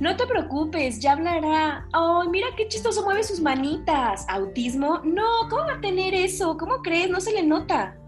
[0.00, 1.88] No te preocupes, ya hablará.
[1.92, 4.24] ¡Ay, mira qué chistoso mueve sus manitas!
[4.28, 5.00] ¿Autismo?
[5.02, 6.56] No, ¿cómo va a tener eso?
[6.56, 7.10] ¿Cómo crees?
[7.10, 7.98] No se le nota.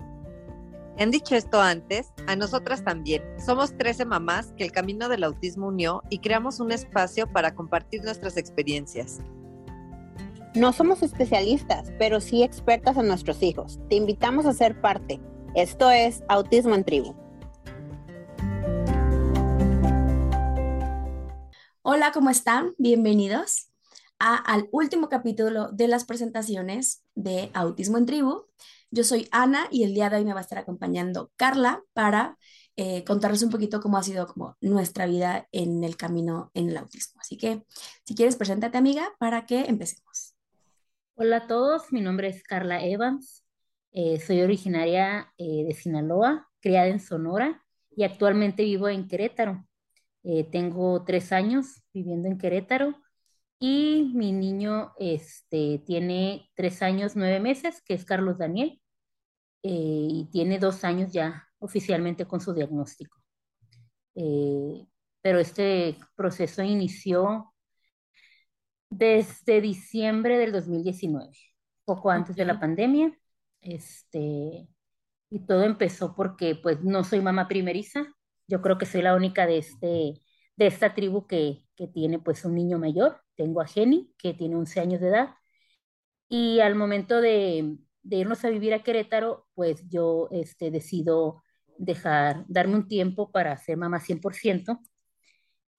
[1.01, 3.23] Han dicho esto antes, a nosotras también.
[3.45, 8.05] Somos 13 mamás que el camino del autismo unió y creamos un espacio para compartir
[8.05, 9.21] nuestras experiencias.
[10.55, 13.81] No somos especialistas, pero sí expertas en nuestros hijos.
[13.89, 15.21] Te invitamos a ser parte.
[15.55, 17.15] Esto es Autismo en Tribu.
[21.93, 22.73] Hola, ¿cómo están?
[22.79, 23.69] Bienvenidos
[24.21, 28.45] a, al último capítulo de las presentaciones de Autismo en Tribu.
[28.93, 32.39] Yo soy Ana y el día de hoy me va a estar acompañando Carla para
[32.77, 36.77] eh, contarles un poquito cómo ha sido como nuestra vida en el camino en el
[36.77, 37.21] autismo.
[37.21, 37.65] Así que,
[38.05, 40.37] si quieres, preséntate, amiga, para que empecemos.
[41.17, 43.45] Hola a todos, mi nombre es Carla Evans,
[43.91, 49.67] eh, soy originaria eh, de Sinaloa, criada en Sonora y actualmente vivo en Querétaro.
[50.23, 52.95] Eh, tengo tres años viviendo en Querétaro
[53.59, 58.81] y mi niño este, tiene tres años, nueve meses, que es Carlos Daniel,
[59.63, 63.19] eh, y tiene dos años ya oficialmente con su diagnóstico.
[64.15, 64.87] Eh,
[65.21, 67.53] pero este proceso inició
[68.89, 71.31] desde diciembre del 2019,
[71.85, 73.17] poco antes de la pandemia.
[73.61, 74.69] Este,
[75.31, 78.07] y todo empezó porque pues no soy mamá primeriza,
[78.49, 80.23] yo creo que soy la única de, este,
[80.61, 83.23] de esta tribu que, que tiene pues un niño mayor.
[83.35, 85.31] Tengo a Jenny, que tiene 11 años de edad.
[86.29, 91.43] Y al momento de, de irnos a vivir a Querétaro, pues yo este, decido
[91.79, 94.81] dejar, darme un tiempo para ser mamá 100%.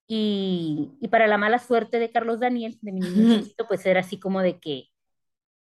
[0.08, 4.18] Y, y para la mala suerte de Carlos Daniel, de mi niño, pues era así
[4.18, 4.88] como de que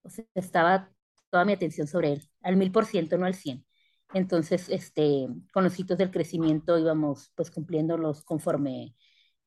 [0.04, 0.92] o sea, estaba
[1.32, 3.66] toda mi atención sobre él, al mil por ciento, no al cien.
[4.14, 8.96] Entonces, este, con los hitos del crecimiento íbamos pues cumpliéndolos conforme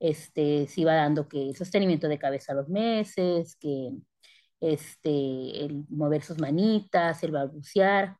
[0.00, 3.92] este, se iba dando que el sostenimiento de cabeza a los meses, que
[4.58, 8.16] este, el mover sus manitas, el balbucear.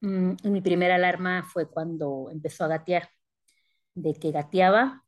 [0.00, 3.08] Mm, mi primera alarma fue cuando empezó a gatear,
[3.94, 5.04] de que gateaba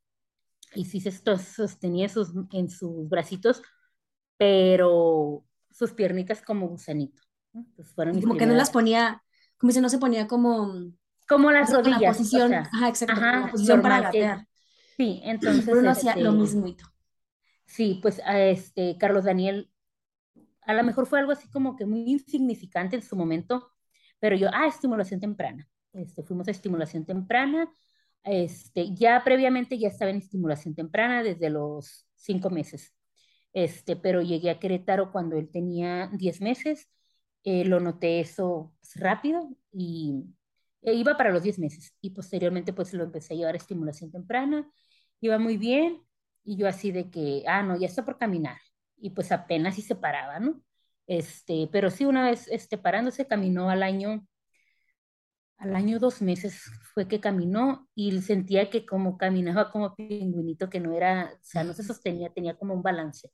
[0.74, 3.62] y sí se sostenía sus, en sus bracitos,
[4.36, 7.22] pero sus piernitas como gusanito.
[7.94, 9.22] fueron como que no las ponía
[9.58, 10.74] como si no se ponía como...
[11.28, 12.00] Como las rodillas.
[12.00, 14.46] La posición, ajá, exacto, la posición para gatear.
[14.96, 15.66] Sí, entonces...
[15.66, 16.76] Bruno hacía lo este, mismo.
[17.64, 19.70] Sí, pues este, Carlos Daniel,
[20.62, 23.70] a lo mejor fue algo así como que muy insignificante en su momento,
[24.18, 25.68] pero yo, ah, estimulación temprana.
[25.92, 27.70] Este, fuimos a estimulación temprana.
[28.24, 32.94] Este, ya previamente ya estaba en estimulación temprana desde los cinco meses.
[33.52, 36.88] Este, pero llegué a Querétaro cuando él tenía diez meses
[37.46, 40.24] eh, lo noté eso pues, rápido y
[40.82, 44.10] e iba para los 10 meses y posteriormente pues lo empecé a llevar a estimulación
[44.10, 44.68] temprana,
[45.20, 46.02] iba muy bien
[46.44, 48.58] y yo así de que, ah, no, ya está por caminar
[48.98, 50.62] y pues apenas si se paraba, ¿no?
[51.06, 54.26] Este, pero sí una vez este, parándose caminó al año,
[55.58, 56.62] al año dos meses
[56.94, 61.64] fue que caminó y sentía que como caminaba como pingüinito que no era, o sea,
[61.64, 63.30] no se sostenía, tenía como un balance.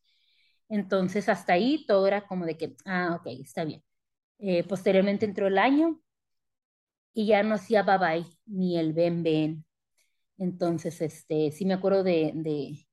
[0.68, 3.82] Entonces hasta ahí todo era como de que, ah, ok, está bien.
[4.38, 6.00] Eh, posteriormente entró el año
[7.14, 9.64] y ya no hacía bye ni el ven ven.
[10.42, 12.84] Entonces, este, sí me acuerdo de, de,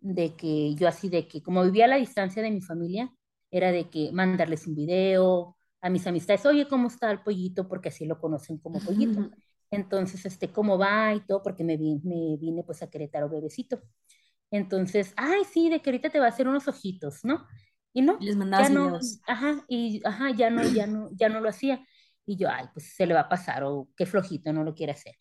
[0.00, 3.12] de, que yo así de que como vivía a la distancia de mi familia,
[3.50, 7.68] era de que mandarles un video a mis amistades, oye, ¿cómo está el pollito?
[7.68, 9.30] Porque así lo conocen como pollito.
[9.70, 11.14] Entonces, este, ¿cómo va?
[11.14, 13.82] Y todo, porque me, vine, me vine pues a Querétaro bebecito.
[14.50, 17.46] Entonces, ay, sí, de que ahorita te va a hacer unos ojitos, ¿no?
[17.92, 21.40] Y no, les mandaba ya no, ajá, y ajá, ya no, ya no, ya no
[21.40, 21.86] lo hacía.
[22.24, 24.92] Y yo, ay, pues se le va a pasar, o qué flojito, no lo quiere
[24.92, 25.14] hacer.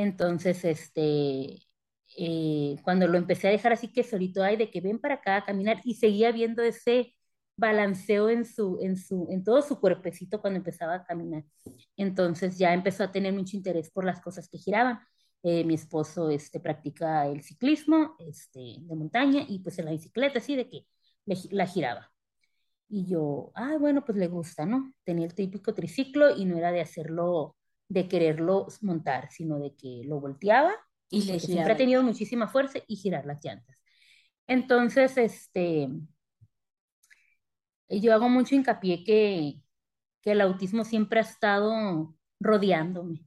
[0.00, 1.58] Entonces, este,
[2.16, 5.36] eh, cuando lo empecé a dejar así que solito, ay, de que ven para acá
[5.36, 7.14] a caminar, y seguía viendo ese
[7.56, 11.44] balanceo en su, en su, en todo su cuerpecito cuando empezaba a caminar.
[11.96, 15.00] Entonces ya empezó a tener mucho interés por las cosas que giraban.
[15.42, 20.38] Eh, mi esposo este, practica el ciclismo este, de montaña y pues en la bicicleta,
[20.38, 20.86] así de que
[21.50, 22.10] la giraba.
[22.88, 24.92] Y yo, ah, bueno, pues le gusta, ¿no?
[25.04, 27.56] Tenía el típico triciclo y no era de hacerlo,
[27.90, 30.72] de quererlo montar, sino de que lo volteaba
[31.10, 33.82] y le siempre ha tenido muchísima fuerza y girar las llantas.
[34.46, 35.88] Entonces, este,
[37.88, 39.60] yo hago mucho hincapié que,
[40.22, 43.26] que el autismo siempre ha estado rodeándome,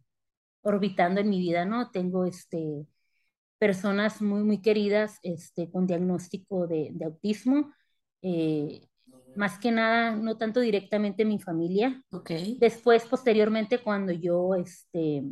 [0.62, 1.92] orbitando en mi vida, ¿no?
[1.92, 2.88] Tengo este,
[3.58, 7.74] personas muy, muy queridas este, con diagnóstico de, de autismo
[8.22, 8.88] eh,
[9.36, 12.02] más que nada, no tanto directamente mi familia.
[12.12, 12.58] Okay.
[12.60, 15.24] Después, posteriormente, cuando yo este,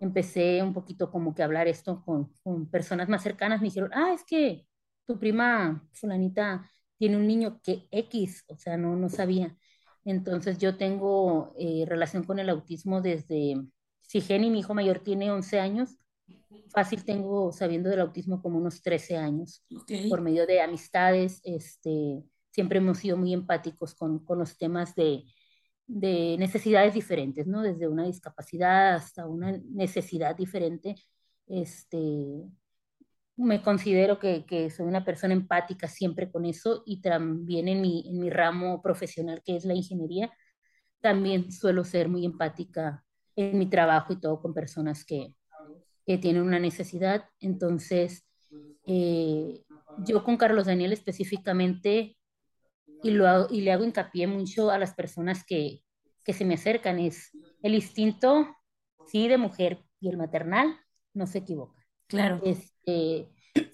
[0.00, 4.12] empecé un poquito como que hablar esto con, con, personas más cercanas, me dijeron, ah,
[4.14, 4.66] es que
[5.06, 6.68] tu prima fulanita
[6.98, 9.56] tiene un niño que X, o sea, no, no sabía.
[10.04, 13.56] Entonces yo tengo eh, relación con el autismo desde,
[14.00, 15.98] si Jenny, mi hijo mayor, tiene 11 años,
[16.68, 19.64] fácil tengo sabiendo del autismo como unos 13 años,
[20.08, 22.22] por medio de amistades, este,
[22.58, 25.22] siempre hemos sido muy empáticos con, con los temas de,
[25.86, 27.62] de necesidades diferentes, ¿no?
[27.62, 30.96] Desde una discapacidad hasta una necesidad diferente.
[31.46, 32.42] Este,
[33.36, 38.08] me considero que, que, soy una persona empática siempre con eso y también en mi,
[38.08, 40.32] en mi ramo profesional que es la ingeniería,
[41.00, 43.04] también suelo ser muy empática
[43.36, 45.32] en mi trabajo y todo con personas que,
[46.04, 47.24] que tienen una necesidad.
[47.38, 48.26] Entonces,
[48.84, 49.62] eh,
[50.04, 52.17] yo con Carlos Daniel específicamente
[53.02, 55.82] y, lo y le hago hincapié mucho a las personas que,
[56.24, 57.30] que se me acercan, es
[57.62, 58.56] el instinto,
[59.06, 60.76] sí, de mujer y el maternal,
[61.14, 61.84] no se equivoca.
[62.06, 62.40] Claro.
[62.44, 63.28] Este,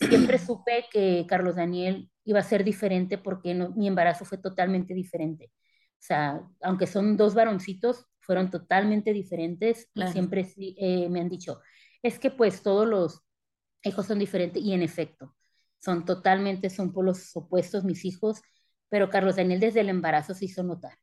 [0.09, 5.53] siempre supe que Carlos Daniel iba a ser diferente porque mi embarazo fue totalmente diferente.
[5.95, 9.89] O sea, aunque son dos varoncitos, fueron totalmente diferentes.
[10.13, 11.61] Siempre eh, me han dicho,
[12.03, 13.23] es que pues todos los
[13.83, 15.35] hijos son diferentes y en efecto,
[15.79, 18.41] son totalmente, son por los opuestos mis hijos
[18.95, 20.97] pero Carlos Daniel desde el embarazo se hizo notar.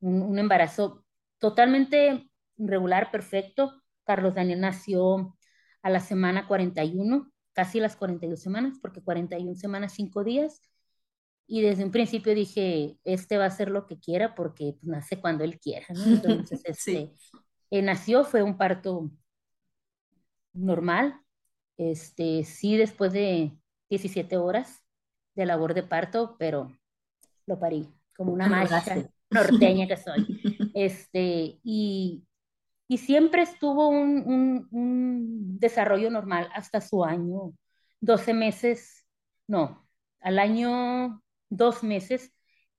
[0.00, 1.04] Un, embarazo
[1.38, 3.84] totalmente regular, perfecto.
[4.02, 5.38] Carlos Daniel nació
[5.80, 10.60] a la semana 41, casi las 42 semanas, porque 41 semanas, 5 días.
[11.46, 15.20] Y desde un principio dije, este va a hacer lo que quiera porque pues, nace
[15.20, 15.86] cuando él quiera.
[16.50, 17.12] Entonces, este,
[17.70, 19.08] eh, nació, fue un parto
[20.52, 21.14] normal.
[21.76, 23.56] Este, sí, después de
[23.88, 24.82] 17 horas
[25.36, 26.72] de labor de parto, pero
[27.50, 27.86] lo parí,
[28.16, 28.96] como una maestra
[29.30, 30.40] norteña que soy.
[30.74, 32.24] Este, y,
[32.88, 37.52] y siempre estuvo un, un, desarrollo normal hasta su año,
[38.00, 39.04] 12 meses,
[39.46, 39.86] no,
[40.20, 42.32] al año dos meses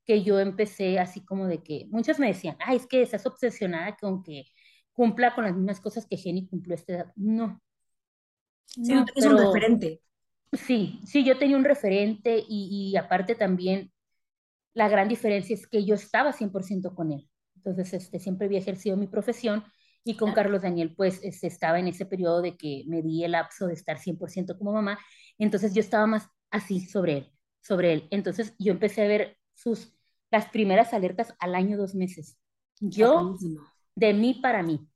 [0.06, 3.97] que yo empecé así como de que muchos me decían, ay, es que estás obsesionada
[3.97, 4.45] con que
[4.94, 7.12] cumpla con las mismas cosas que Jenny cumplió esta edad.
[7.15, 7.62] No.
[8.65, 10.01] Sí, es un referente.
[10.53, 13.91] Sí, sí, yo tenía un referente y, y aparte también
[14.73, 17.27] la gran diferencia es que yo estaba 100% con él.
[17.56, 19.63] Entonces, este, siempre había ejercido mi profesión
[20.03, 23.31] y con Carlos Daniel, pues, este, estaba en ese periodo de que me di el
[23.31, 24.97] lapso de estar 100% como mamá.
[25.38, 27.31] Entonces, yo estaba más así sobre él,
[27.62, 28.07] sobre él.
[28.12, 29.94] Entonces, yo empecé a ver sus,
[30.31, 32.39] las primeras alertas al año, dos meses.
[32.79, 33.38] Yo,
[33.95, 34.88] de mí para mí.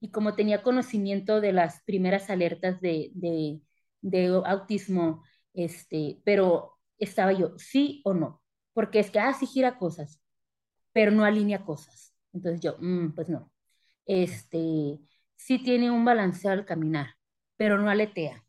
[0.00, 3.60] Y como tenía conocimiento de las primeras alertas de, de,
[4.00, 8.40] de autismo, este, pero estaba yo, sí o no
[8.78, 10.22] porque es que, ah, sí gira cosas,
[10.92, 12.14] pero no alinea cosas.
[12.32, 13.50] Entonces yo, mm, pues no.
[14.06, 15.00] Este,
[15.34, 17.16] sí tiene un balanceo al caminar,
[17.56, 18.46] pero no aletea.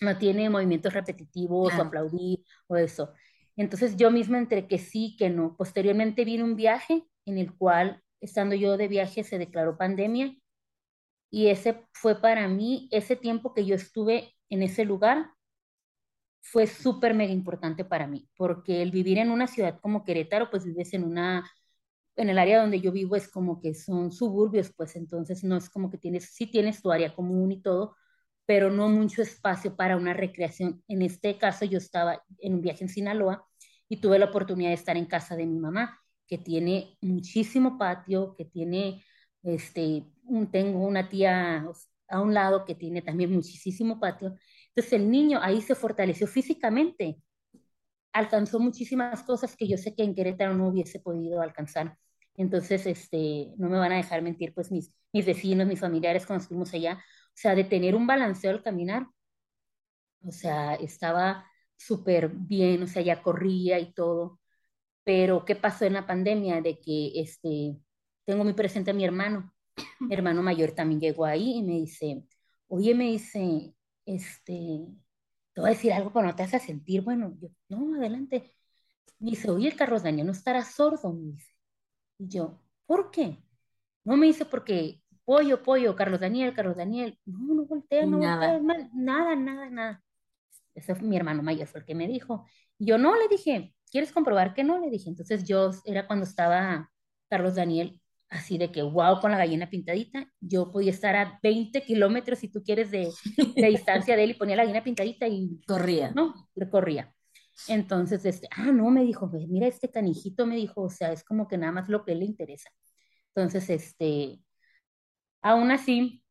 [0.00, 3.14] No tiene movimientos repetitivos o aplaudir o eso.
[3.56, 5.56] Entonces yo misma entre que sí, que no.
[5.56, 10.36] Posteriormente vino un viaje en el cual, estando yo de viaje, se declaró pandemia
[11.32, 15.32] y ese fue para mí, ese tiempo que yo estuve en ese lugar,
[16.42, 20.64] fue súper mega importante para mí, porque el vivir en una ciudad como Querétaro, pues
[20.64, 21.48] vives en una,
[22.16, 25.70] en el área donde yo vivo es como que son suburbios, pues entonces no es
[25.70, 27.96] como que tienes, sí tienes tu área común y todo,
[28.46, 30.82] pero no mucho espacio para una recreación.
[30.88, 33.46] En este caso yo estaba en un viaje en Sinaloa
[33.88, 38.34] y tuve la oportunidad de estar en casa de mi mamá, que tiene muchísimo patio,
[38.36, 39.04] que tiene,
[39.42, 40.04] este,
[40.50, 41.64] tengo una tía
[42.08, 44.36] a un lado que tiene también muchísimo patio
[44.74, 47.20] entonces el niño ahí se fortaleció físicamente,
[48.12, 51.98] alcanzó muchísimas cosas que yo sé que en Querétaro no hubiese podido alcanzar.
[52.36, 56.42] Entonces, este, no me van a dejar mentir, pues mis, mis vecinos, mis familiares cuando
[56.42, 59.06] estuvimos allá, o sea, de tener un balanceo al caminar,
[60.24, 64.40] o sea, estaba súper bien, o sea, ya corría y todo.
[65.04, 66.60] Pero, ¿qué pasó en la pandemia?
[66.62, 67.78] De que, este,
[68.24, 69.54] tengo muy presente a mi hermano,
[70.00, 72.24] mi hermano mayor también llegó ahí y me dice,
[72.68, 73.74] oye, me dice,
[74.06, 74.86] este,
[75.52, 78.54] te voy a decir algo, pero no te hace sentir, bueno, yo, no, adelante.
[79.18, 81.52] Me dice, oye, el Carlos Daniel no estará sordo, me dice.
[82.18, 83.38] Y yo, ¿por qué?
[84.04, 87.18] No me dice porque pollo, pollo, Carlos Daniel, Carlos Daniel.
[87.24, 88.58] No, no voltea, no nada.
[88.58, 90.04] voltea, nada, nada, nada.
[90.74, 92.44] Ese fue mi hermano mayor, fue el que me dijo.
[92.78, 94.78] Y yo no, le dije, ¿quieres comprobar que no?
[94.78, 95.08] Le dije.
[95.08, 96.90] Entonces yo, era cuando estaba
[97.28, 98.01] Carlos Daniel
[98.32, 100.26] así de que wow con la gallina pintadita.
[100.40, 103.08] Yo podía estar a 20 kilómetros, si tú quieres, de,
[103.54, 106.10] de distancia de él y ponía la gallina pintadita y corría.
[106.12, 106.34] No,
[106.70, 107.14] corría.
[107.68, 111.46] Entonces, este, ah, no, me dijo, mira este canijito, me dijo, o sea, es como
[111.46, 112.70] que nada más lo que le interesa.
[113.34, 114.40] Entonces, este,
[115.42, 116.24] aún así,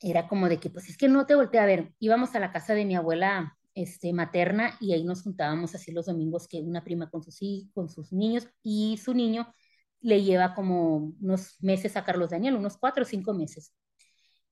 [0.00, 1.92] era como de que, pues es que no te volteé a ver.
[1.98, 6.06] Íbamos a la casa de mi abuela este, materna y ahí nos juntábamos así los
[6.06, 7.38] domingos que una prima con sus,
[7.74, 9.52] con sus niños y su niño
[10.00, 13.74] le lleva como unos meses a Carlos Daniel, unos cuatro o cinco meses.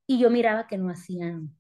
[0.07, 1.57] Y yo miraba que no hacían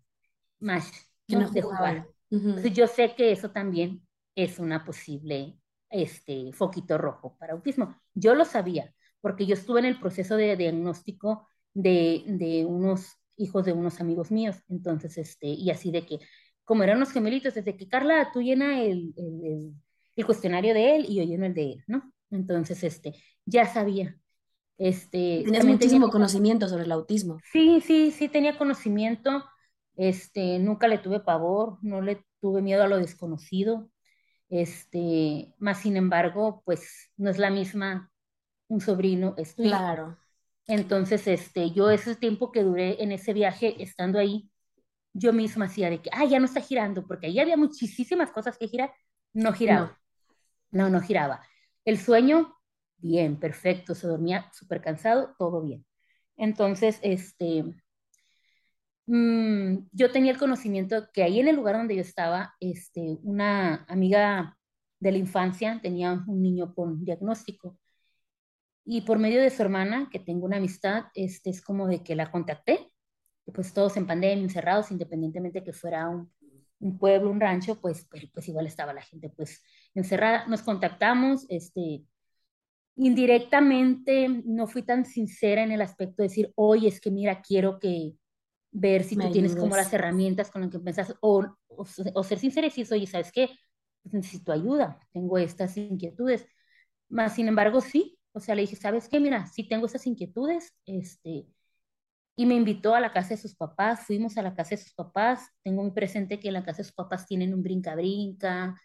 [0.60, 0.90] más
[1.26, 2.08] que no, de jugar.
[2.30, 5.58] Entonces yo sé que eso también es una posible
[5.90, 7.96] este, foquito rojo para autismo.
[8.14, 13.64] Yo lo sabía, porque yo estuve en el proceso de diagnóstico de, de unos hijos
[13.64, 14.56] de unos amigos míos.
[14.68, 16.18] Entonces, este, y así de que,
[16.64, 19.72] como eran unos gemelitos, desde que Carla, tú llena el, el,
[20.16, 22.12] el, cuestionario de él y yo lleno el de él, ¿no?
[22.30, 23.14] Entonces, este,
[23.44, 24.18] ya sabía.
[24.78, 27.38] Este, Tienes muchísimo conocimiento sobre el autismo.
[27.52, 29.44] Sí, sí, sí, tenía conocimiento.
[29.96, 33.90] Este, nunca le tuve pavor, no le tuve miedo a lo desconocido.
[34.48, 38.10] Este, más sin embargo, pues no es la misma
[38.68, 40.18] un sobrino, es Claro.
[40.68, 44.50] Entonces, este, yo ese tiempo que duré en ese viaje, estando ahí,
[45.12, 48.58] yo misma hacía de que, ah, ya no está girando, porque ahí había muchísimas cosas
[48.58, 48.92] que girar,
[49.32, 49.98] no giraba.
[50.70, 51.40] No, no, giraba.
[51.86, 52.54] El sueño,
[52.98, 55.86] bien, perfecto, se dormía súper cansado, todo bien.
[56.36, 57.64] Entonces, este,
[59.06, 63.84] mm, yo tenía el conocimiento que ahí en el lugar donde yo estaba, este, una
[63.88, 64.58] amiga
[65.00, 67.78] de la infancia tenía un niño con diagnóstico
[68.84, 72.14] y por medio de su hermana, que tengo una amistad, este, es como de que
[72.14, 72.92] la contacté,
[73.52, 76.32] pues todos en pandemia, encerrados, independientemente que fuera un,
[76.78, 79.62] un pueblo, un rancho, pues, pues igual estaba la gente pues
[79.94, 80.46] encerrada.
[80.46, 82.04] Nos contactamos, este,
[82.96, 87.78] indirectamente no fui tan sincera en el aspecto de decir, oye, es que mira, quiero
[87.78, 88.14] que
[88.70, 92.66] ver si tú tienes como las herramientas con las que pensás, o, o, ser sincera
[92.66, 93.50] y decir, oye, ¿sabes qué?
[94.02, 96.46] Pues necesito ayuda, tengo estas inquietudes.
[97.08, 99.20] Más sin embargo, sí, o sea, le dije, ¿sabes qué?
[99.20, 101.46] Mira, sí tengo esas inquietudes, este,
[102.36, 104.92] y me invitó a la casa de sus papás, fuimos a la casa de sus
[104.92, 108.78] papás, tengo muy presente que en la casa de sus papás tienen un brinca-brinca,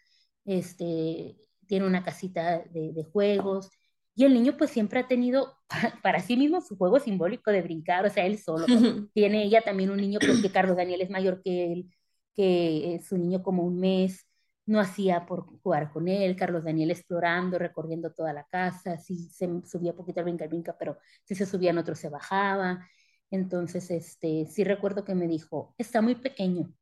[0.46, 3.70] este, tiene una casita de, de, juegos,
[4.14, 5.54] y el niño pues siempre ha tenido
[6.02, 8.66] para sí mismo su juego simbólico de brincar, o sea, él solo.
[9.14, 11.90] Tiene ella también un niño, creo que Carlos Daniel es mayor que él,
[12.34, 14.26] que es un niño como un mes,
[14.64, 19.48] no hacía por jugar con él, Carlos Daniel explorando, recorriendo toda la casa, sí se
[19.66, 22.86] subía poquito al brinca, brinca, pero si se subían otros se bajaba.
[23.32, 26.72] Entonces, este, sí recuerdo que me dijo, está muy pequeño,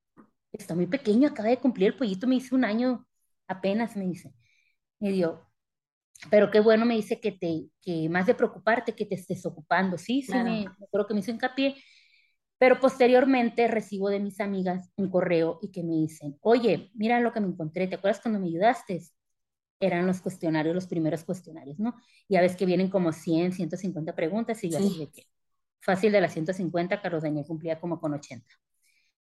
[0.52, 3.06] está muy pequeño, acaba de cumplir el pollito, me dice un año
[3.48, 4.34] apenas, me dice.
[4.98, 5.48] Me dio,
[6.30, 9.96] pero qué bueno, me dice que te, que más de preocuparte, que te estés ocupando,
[9.96, 11.76] sí, sí, me, me acuerdo que me hizo hincapié
[12.60, 17.32] pero posteriormente recibo de mis amigas un correo y que me dicen, oye, mira lo
[17.32, 19.00] que me encontré, ¿te acuerdas cuando me ayudaste?
[19.80, 21.96] Eran los cuestionarios, los primeros cuestionarios, ¿no?
[22.28, 25.26] Ya ves que vienen como 100, 150 preguntas y yo así de que
[25.80, 28.46] fácil de las 150, Carlos Daniel cumplía como con 80.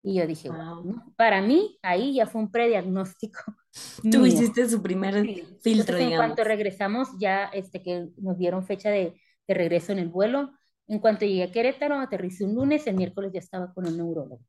[0.05, 1.13] Y yo dije, wow.
[1.15, 3.39] para mí ahí ya fue un prediagnóstico.
[4.11, 5.25] Tú hiciste su primer
[5.61, 10.09] filtro, En cuanto regresamos, ya este, que nos dieron fecha de, de regreso en el
[10.09, 10.51] vuelo,
[10.87, 14.41] en cuanto llegué a Querétaro, aterricé un lunes, el miércoles ya estaba con un neurólogo.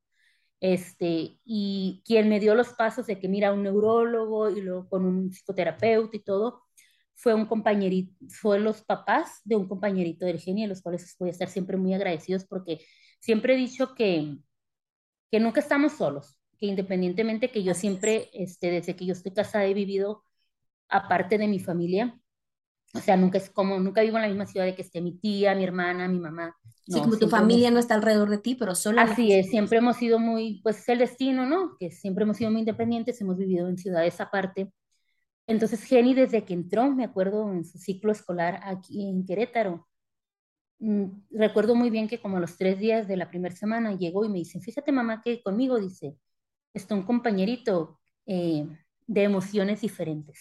[0.60, 5.04] Este, y quien me dio los pasos de que mira un neurólogo y luego con
[5.04, 6.63] un psicoterapeuta y todo,
[7.14, 11.32] fue un compañerito, fue los papás de un compañerito del genio, los cuales voy a
[11.32, 12.84] estar siempre muy agradecidos porque
[13.20, 14.36] siempre he dicho que,
[15.30, 19.64] que nunca estamos solos, que independientemente que yo siempre, este, desde que yo estoy casada,
[19.64, 20.24] he vivido
[20.88, 22.18] aparte de mi familia,
[22.94, 25.18] o sea, nunca es como, nunca vivo en la misma ciudad de que esté mi
[25.18, 26.56] tía, mi hermana, mi mamá.
[26.86, 29.00] sí, como tu familia no está alrededor de ti, pero solo.
[29.00, 31.76] Así es, siempre hemos sido muy, pues es el destino, ¿no?
[31.78, 34.72] Que siempre hemos sido muy independientes, hemos vivido en ciudades aparte.
[35.46, 39.86] Entonces, Jenny, desde que entró, me acuerdo en su ciclo escolar aquí en Querétaro,
[40.80, 44.24] mm, recuerdo muy bien que como a los tres días de la primera semana llegó
[44.24, 46.16] y me dice, fíjate mamá que conmigo, dice,
[46.74, 48.66] está un compañerito eh,
[49.06, 50.40] de emociones diferentes.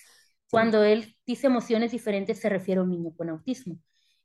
[0.50, 3.80] Cuando él dice emociones diferentes, se refiere a un niño con autismo.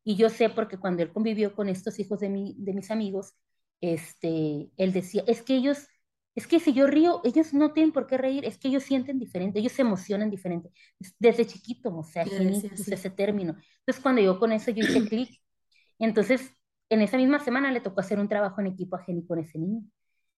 [0.05, 3.35] Y yo sé porque cuando él convivió con estos hijos de, mi, de mis amigos,
[3.81, 5.87] este, él decía, es que ellos,
[6.35, 9.19] es que si yo río, ellos no tienen por qué reír, es que ellos sienten
[9.19, 10.71] diferente, ellos se emocionan diferente.
[11.19, 13.57] Desde chiquito, o sea, ese término.
[13.81, 15.41] Entonces, cuando yo con eso, yo hice clic.
[15.99, 16.53] Entonces,
[16.91, 19.59] en esa misma semana le tocó hacer un trabajo en equipo a Jenny con ese
[19.59, 19.83] niño.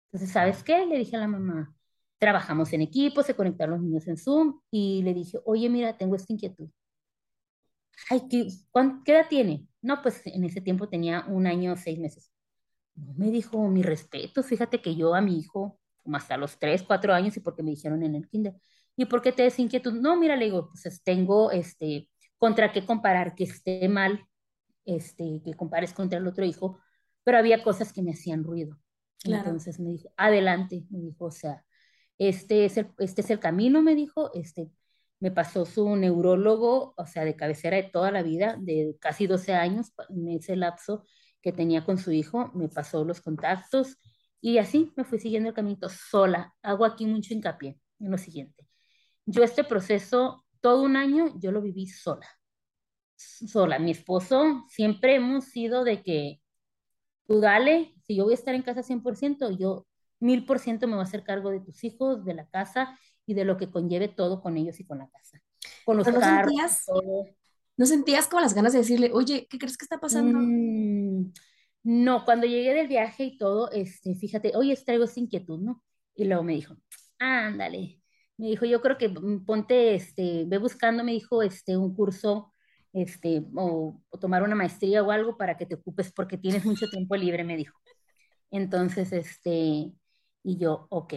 [0.06, 0.86] Entonces, ¿sabes qué?
[0.86, 1.76] Le dije a la mamá,
[2.18, 6.16] trabajamos en equipo, se conectaron los niños en Zoom y le dije, oye, mira, tengo
[6.16, 6.70] esta inquietud.
[8.10, 8.48] Ay, ¿qué,
[9.06, 9.68] ¿qué edad tiene?
[9.82, 12.32] No, pues en ese tiempo tenía un año, seis meses.
[12.96, 15.79] No me dijo, mi respeto, fíjate que yo a mi hijo,
[16.10, 18.56] como hasta los tres, cuatro años, y porque me dijeron en el kinder,
[18.96, 19.94] ¿y por qué te des inquietud?
[19.94, 24.26] No, mira, le digo, pues tengo, este, contra qué comparar que esté mal,
[24.86, 26.80] este, que compares contra el otro hijo,
[27.24, 28.80] pero había cosas que me hacían ruido.
[29.24, 31.64] Entonces me dijo, adelante, me dijo, o sea,
[32.18, 34.72] este es el, este es el camino, me dijo, este,
[35.20, 39.54] me pasó su neurólogo, o sea, de cabecera de toda la vida, de casi 12
[39.54, 41.04] años, en ese lapso
[41.40, 44.00] que tenía con su hijo, me pasó los contactos
[44.42, 46.54] y así me fui siguiendo el camino sola.
[46.62, 48.68] Hago aquí mucho hincapié en lo siguiente.
[49.26, 52.28] Yo este proceso, todo un año, yo lo viví sola.
[53.16, 53.80] Sola.
[53.80, 56.42] Mi esposo, siempre hemos sido de que
[57.28, 59.86] tú dale, si yo voy a estar en casa 100%, yo
[60.20, 63.34] mil por ciento me voy a hacer cargo de tus hijos, de la casa y
[63.34, 65.42] de lo que conlleve todo con ellos y con la casa.
[65.86, 67.26] Con los ¿No carros, sentías, todo.
[67.78, 70.40] ¿No sentías como las ganas de decirle, oye, ¿qué crees que está pasando?
[70.40, 70.79] Mm,
[71.84, 75.84] no, cuando llegué del viaje y todo, este, fíjate, oye, traigo esa inquietud, ¿no?
[76.16, 76.76] Y luego me dijo,
[77.20, 78.02] ándale.
[78.38, 82.54] Me dijo, yo creo que mm, ponte, este, ve buscando, me dijo, este, un curso,
[82.94, 86.90] este, o, o tomar una maestría o algo para que te ocupes porque tienes mucho
[86.90, 87.78] tiempo libre, me dijo.
[88.52, 89.52] Entonces, este,
[90.44, 91.16] y yo, ok.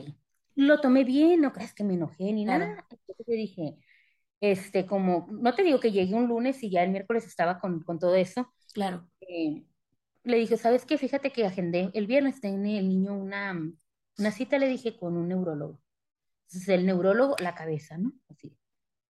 [0.54, 2.87] Lo tomé bien, no creas que me enojé ni Claro, nada.
[2.90, 3.78] Entonces yo dije,
[4.40, 7.83] este, como, no te digo que llegué un lunes y ya el miércoles estaba con,
[7.85, 8.52] con todo eso.
[8.73, 9.09] claro.
[9.23, 9.64] eh,
[10.25, 10.99] le dije, ¿sabes qué?
[10.99, 13.59] Fíjate que agendé, el viernes tiene el niño una,
[14.19, 15.81] una cita, le dije, con un neurólogo.
[16.47, 18.12] Entonces el neurólogo, la cabeza, ¿no?
[18.29, 18.57] Así,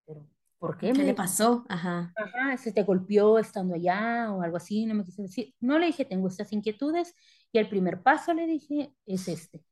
[0.07, 0.29] pero,
[0.59, 0.93] ¿por qué?
[0.93, 1.65] ¿Qué Me le pasó?
[1.69, 5.55] Ajá, ajá, se te golpeó estando allá o algo así, no me quise decir.
[5.61, 7.15] No le dije, tengo estas inquietudes
[7.53, 9.65] y el primer paso le dije es este.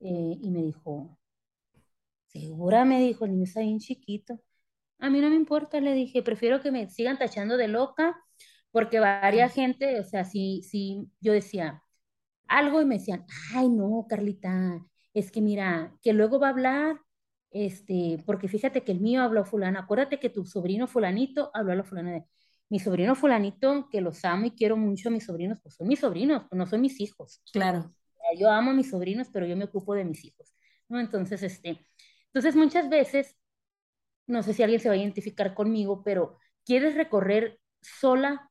[0.00, 1.18] Eh, y me dijo,
[2.26, 2.84] ¿segura?
[2.84, 4.40] Me dijo, el niño está bien chiquito.
[4.98, 8.16] A mí no me importa, le dije, prefiero que me sigan tachando de loca
[8.76, 11.82] porque claro, varia gente, o sea, si, si yo decía
[12.46, 17.00] algo y me decían, ay, no, Carlita, es que mira, que luego va a hablar,
[17.50, 21.76] este, porque fíjate que el mío habló fulano, acuérdate que tu sobrino fulanito habló a
[21.76, 22.24] la fulana de
[22.68, 26.00] mi sobrino fulanito, que los amo y quiero mucho a mis sobrinos, pues son mis
[26.00, 27.40] sobrinos, pues no son mis hijos.
[27.54, 27.90] claro,
[28.38, 30.54] Yo amo a mis sobrinos, pero yo me ocupo de mis hijos,
[30.90, 31.00] ¿no?
[31.00, 31.80] Entonces, este,
[32.26, 33.38] entonces muchas veces,
[34.26, 38.50] no sé si alguien se va a identificar conmigo, pero quieres recorrer sola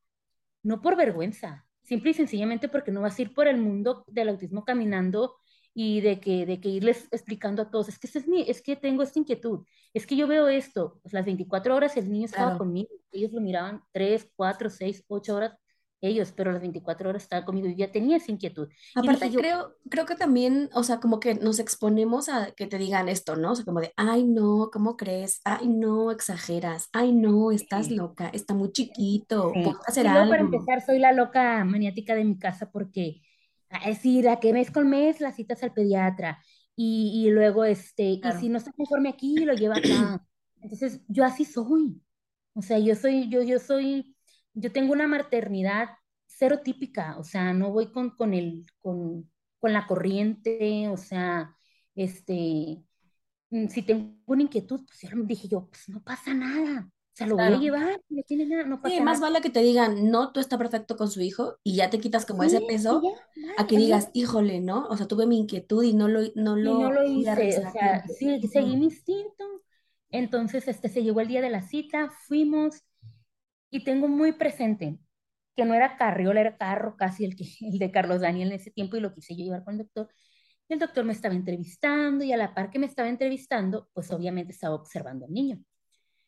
[0.66, 4.30] no por vergüenza, simple y sencillamente porque no vas a ir por el mundo del
[4.30, 5.36] autismo caminando
[5.72, 8.62] y de que, de que irles explicando a todos, es que, este es, mi, es
[8.62, 12.24] que tengo esta inquietud, es que yo veo esto, pues las 24 horas el niño
[12.24, 12.58] estaba claro.
[12.58, 15.56] conmigo, ellos lo miraban 3 4 6 8 horas,
[16.00, 18.68] ellos, pero las 24 horas estaba conmigo y ya tenía esa inquietud.
[18.94, 22.78] Aparte, yo, creo, creo que también, o sea, como que nos exponemos a que te
[22.78, 23.52] digan esto, ¿no?
[23.52, 25.40] O sea, como de, ay, no, ¿cómo crees?
[25.44, 26.88] Ay, no, exageras.
[26.92, 29.64] Ay, no, estás sí, loca, está muy chiquito, sí.
[29.86, 30.54] hacer Y luego para algo.
[30.54, 33.22] empezar, soy la loca maniática de mi casa porque,
[33.70, 36.40] a decir, a que mes con mes las citas al pediatra
[36.76, 40.24] y, y luego, este, y si Claro, no está conforme aquí, lo lleva acá.
[40.60, 42.00] Entonces, yo así soy.
[42.54, 44.15] O sea, yo soy, yo, yo soy,
[44.56, 45.90] yo tengo una maternidad
[46.26, 51.56] cero típica, o sea, no voy con, con el, con, con la corriente, o sea,
[51.96, 52.84] este,
[53.50, 57.26] mm, si tengo una inquietud, pues yo dije yo, pues no pasa nada, o sea,
[57.28, 57.58] lo voy a claro.
[57.58, 59.20] llevar, no tiene nada, no Sí, pasa más nada.
[59.20, 62.24] vale que te digan, no, tú está perfecto con su hijo y ya te quitas
[62.24, 63.10] como ese Sí, y peso ya,
[63.56, 64.86] a que digas, híjole, ¿no?
[64.88, 67.66] O sea, tuve mi inquietud y no lo, no Y no lo lo hice, o
[67.66, 69.44] sea, sí, seguí mi instinto.
[70.10, 72.82] Entonces, este, se llegó el día de la cita, fuimos
[73.70, 74.98] y tengo muy presente
[75.56, 78.70] que no era carriola, era carro casi el, que, el de Carlos Daniel en ese
[78.70, 80.08] tiempo y lo quise yo llevar con el doctor.
[80.68, 84.10] Y el doctor me estaba entrevistando y a la par que me estaba entrevistando, pues
[84.10, 85.62] obviamente estaba observando al niño.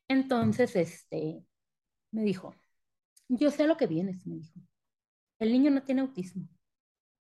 [0.08, 1.42] Entonces, este,
[2.12, 2.54] me dijo,
[3.28, 4.60] yo sé a lo que vienes, me dijo.
[5.38, 6.48] El niño no tiene autismo,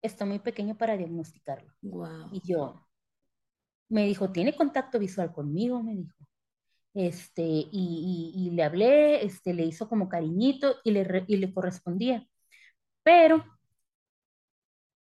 [0.02, 1.71] está muy pequeño para diagnosticarlo.
[1.82, 2.88] Wow, Y yo,
[3.89, 5.84] me dijo, ¿tiene contacto visual conmigo?
[5.84, 6.15] Me dijo.
[6.93, 12.27] Este, y, le hablé, este, le hizo como cariñito y le, y le correspondía.
[13.04, 13.45] Pero,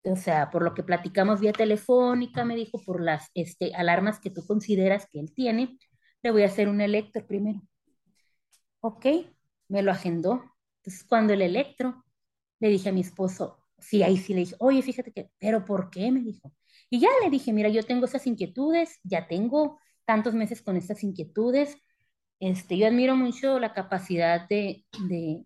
[0.03, 4.29] o sea, por lo que platicamos vía telefónica, me dijo, por las este, alarmas que
[4.29, 5.77] tú consideras que él tiene,
[6.23, 7.61] le voy a hacer un electro primero.
[8.81, 9.05] Ok,
[9.67, 10.43] me lo agendó.
[10.77, 12.05] Entonces, cuando el electro,
[12.59, 15.89] le dije a mi esposo, sí, ahí sí le dije, oye, fíjate que, pero ¿por
[15.89, 16.11] qué?
[16.11, 16.53] Me dijo.
[16.89, 21.03] Y ya le dije, mira, yo tengo esas inquietudes, ya tengo tantos meses con estas
[21.03, 21.77] inquietudes.
[22.39, 25.45] Este, yo admiro mucho la capacidad de, de,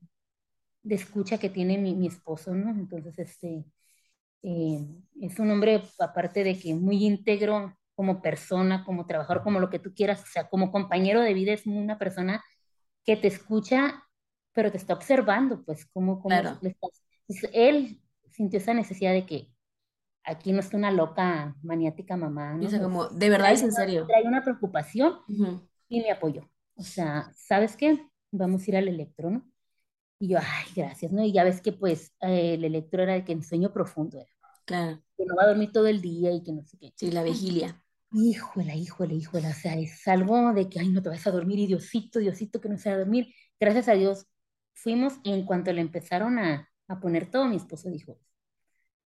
[0.84, 2.69] de escucha que tiene mi, mi esposo, ¿no?
[2.69, 3.65] Entonces, este,
[4.41, 4.88] eh,
[5.19, 9.80] es un hombre, aparte de que muy íntegro como persona, como trabajador, como lo que
[9.80, 12.41] tú quieras, o sea, como compañero de vida, es una persona
[13.04, 14.06] que te escucha,
[14.54, 16.58] pero te está observando, pues, cómo, cómo claro.
[16.62, 17.04] le estás.
[17.28, 19.53] Entonces, él sintió esa necesidad de que
[20.24, 22.70] aquí no está una loca maniática mamá, o ¿no?
[22.70, 24.08] sea, como, de verdad trae es en una, serio.
[24.08, 25.20] trae una preocupación
[25.90, 26.50] y me apoyó.
[26.76, 28.00] O sea, ¿sabes qué?
[28.32, 29.50] Vamos a ir al electro, ¿no?
[30.20, 31.24] Y yo, ay, gracias, ¿no?
[31.24, 34.30] Y ya ves que pues eh, el electro era de que en sueño profundo era,
[34.66, 36.94] Claro, que no va a dormir todo el día y que no sé qué.
[36.96, 37.84] sí, la vigilia.
[38.12, 41.60] híjole, híjole, híjole, o sea, es algo de que, ay, no te vas a dormir,
[41.60, 43.34] y Diosito, Diosito, que no se va a dormir.
[43.60, 44.28] Gracias a Dios,
[44.74, 48.20] fuimos y en cuanto le empezaron a, a poner todo, mi esposo dijo,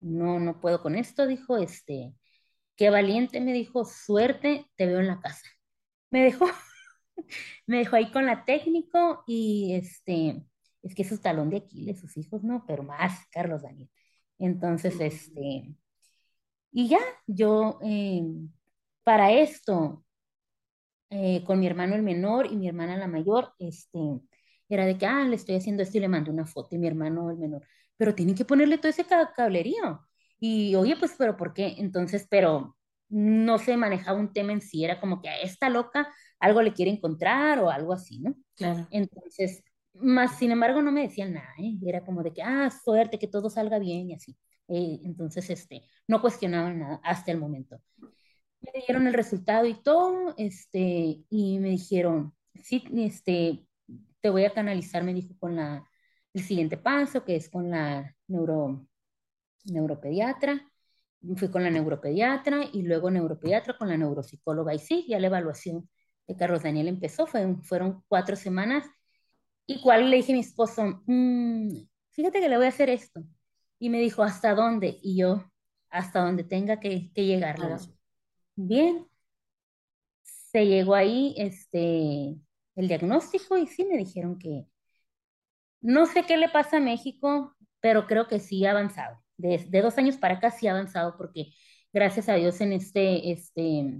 [0.01, 2.13] no, no puedo con esto, dijo, este,
[2.75, 5.47] qué valiente, me dijo, suerte, te veo en la casa.
[6.11, 6.47] Me dejó,
[7.67, 10.43] me dejó ahí con la técnico y este,
[10.83, 13.89] es que es su talón de Aquiles, sus hijos, no, pero más, Carlos Daniel.
[14.39, 15.75] Entonces, este,
[16.71, 18.23] y ya, yo, eh,
[19.03, 20.03] para esto,
[21.09, 23.99] eh, con mi hermano el menor y mi hermana la mayor, este,
[24.69, 26.87] era de que, ah, le estoy haciendo esto y le mando una foto y mi
[26.87, 27.65] hermano el menor,
[27.97, 29.05] pero tienen que ponerle todo ese
[29.35, 30.01] cablerío.
[30.39, 31.75] Y oye, pues, pero ¿por qué?
[31.77, 32.75] Entonces, pero
[33.09, 36.73] no se manejaba un tema en sí, era como que a esta loca algo le
[36.73, 38.35] quiere encontrar o algo así, ¿no?
[38.55, 38.87] Claro.
[38.91, 41.77] Entonces, más sin embargo, no me decían nada, ¿eh?
[41.85, 44.35] Era como de que, ah, suerte, que todo salga bien y así.
[44.67, 47.79] Eh, entonces, este, no cuestionaban nada hasta el momento.
[48.61, 53.65] Me dieron el resultado y todo, este, y me dijeron, sí, este,
[54.21, 55.87] te voy a canalizar, me dijo, con la,
[56.35, 58.85] el siguiente paso, que es con la neuro,
[59.65, 60.69] neuropediatra.
[61.37, 64.73] Fui con la neuropediatra y luego neuropediatra con la neuropsicóloga.
[64.73, 65.89] Y sí, ya la evaluación
[66.27, 68.85] de Carlos Daniel empezó, fue, fueron cuatro semanas.
[69.65, 71.69] Y cuál le dije a mi esposo, mm,
[72.11, 73.23] fíjate que le voy a hacer esto.
[73.79, 74.99] Y me dijo, ¿hasta dónde?
[75.01, 75.49] Y yo,
[75.89, 77.57] hasta donde tenga que, que llegar.
[78.55, 79.07] Bien.
[80.21, 82.35] Se llegó ahí este,
[82.75, 84.67] el diagnóstico y sí me dijeron que
[85.85, 89.21] no sé qué le pasa a México, pero creo que sí ha avanzado.
[89.37, 91.53] De, de dos años para acá sí ha avanzado porque
[91.93, 93.99] gracias a Dios en este, este,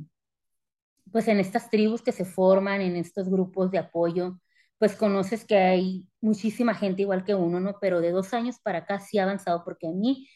[1.11, 4.39] pues en estas tribus que se forman, en estos grupos de apoyo,
[4.79, 7.77] pues conoces que hay muchísima gente igual que uno, ¿no?
[7.79, 10.27] Pero de dos años para acá sí ha avanzado, porque a mí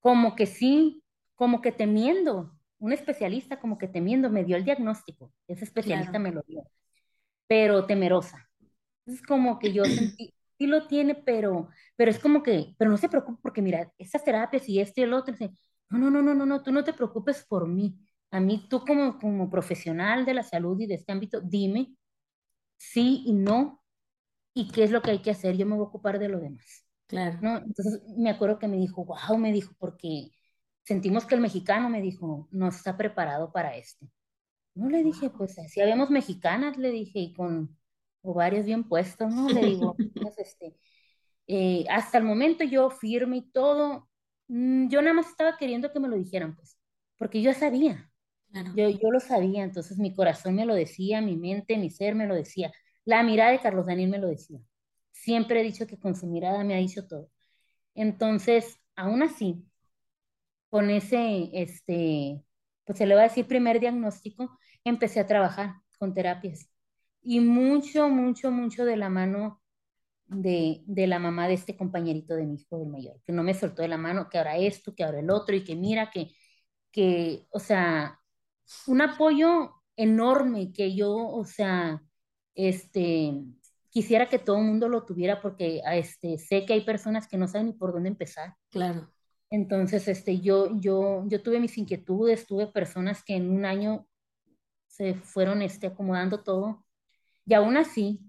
[0.00, 1.04] como que sí,
[1.36, 6.32] como que temiendo, un especialista como que temiendo me dio el diagnóstico, ese especialista me
[6.32, 6.64] lo dio,
[7.46, 8.48] pero temerosa.
[9.06, 12.96] Es como que yo sentí, sí lo tiene, pero, pero es como que, pero no
[12.96, 15.34] se preocupe porque mira, estas terapias y este y el otro,
[15.90, 17.98] no, no, no, no, no, no, tú no te preocupes por mí.
[18.30, 21.94] A mí, tú como, como profesional de la salud y de este ámbito, dime
[22.82, 23.82] sí y no,
[24.54, 26.40] y qué es lo que hay que hacer, yo me voy a ocupar de lo
[26.40, 26.84] demás.
[27.06, 27.38] Claro.
[27.42, 27.58] ¿no?
[27.58, 30.30] Entonces me acuerdo que me dijo, wow, me dijo, porque
[30.82, 34.06] sentimos que el mexicano, me dijo, no está preparado para esto.
[34.74, 37.76] No le dije, pues si habíamos mexicanas, le dije, y con
[38.22, 39.48] ovarios bien puestos, ¿no?
[39.48, 40.76] Le digo, pues, este,
[41.46, 44.08] eh, hasta el momento yo firme y todo,
[44.48, 46.78] mm, yo nada más estaba queriendo que me lo dijeran, pues,
[47.18, 48.10] porque yo sabía,
[48.74, 52.26] yo, yo lo sabía, entonces mi corazón me lo decía, mi mente, mi ser me
[52.26, 52.72] lo decía.
[53.04, 54.60] La mirada de Carlos Daniel me lo decía.
[55.12, 57.30] Siempre he dicho que con su mirada me ha dicho todo.
[57.94, 59.64] Entonces, aún así,
[60.70, 62.42] con ese, este,
[62.84, 66.71] pues se le va a decir primer diagnóstico, empecé a trabajar con terapias.
[67.22, 69.62] Y mucho, mucho, mucho de la mano
[70.26, 73.54] de, de, la mamá de este compañerito de mi hijo del mayor, que no me
[73.54, 76.32] soltó de la mano, que ahora esto, que ahora el otro, y que mira, que,
[76.90, 78.18] que, o sea,
[78.86, 82.02] un apoyo enorme que yo, o sea,
[82.54, 83.44] este,
[83.90, 87.46] quisiera que todo el mundo lo tuviera porque este, sé que hay personas que no
[87.46, 88.56] saben ni por dónde empezar.
[88.70, 89.12] Claro.
[89.50, 94.06] Entonces, este, yo, yo, yo tuve mis inquietudes, tuve personas que en un año
[94.86, 96.86] se fueron este, acomodando todo.
[97.46, 98.20] Y aún así,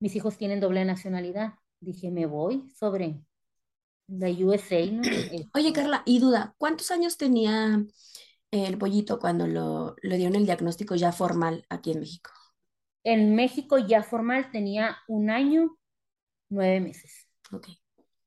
[0.00, 1.54] mis hijos tienen doble nacionalidad.
[1.80, 3.20] Dije, me voy sobre
[4.08, 4.80] la USA.
[5.54, 7.84] Oye, Carla, y duda, ¿cuántos años tenía
[8.50, 12.30] el pollito cuando lo, le dieron el diagnóstico ya formal aquí en México?
[13.04, 15.78] En México ya formal tenía un año,
[16.48, 17.28] nueve meses.
[17.52, 17.68] Ok.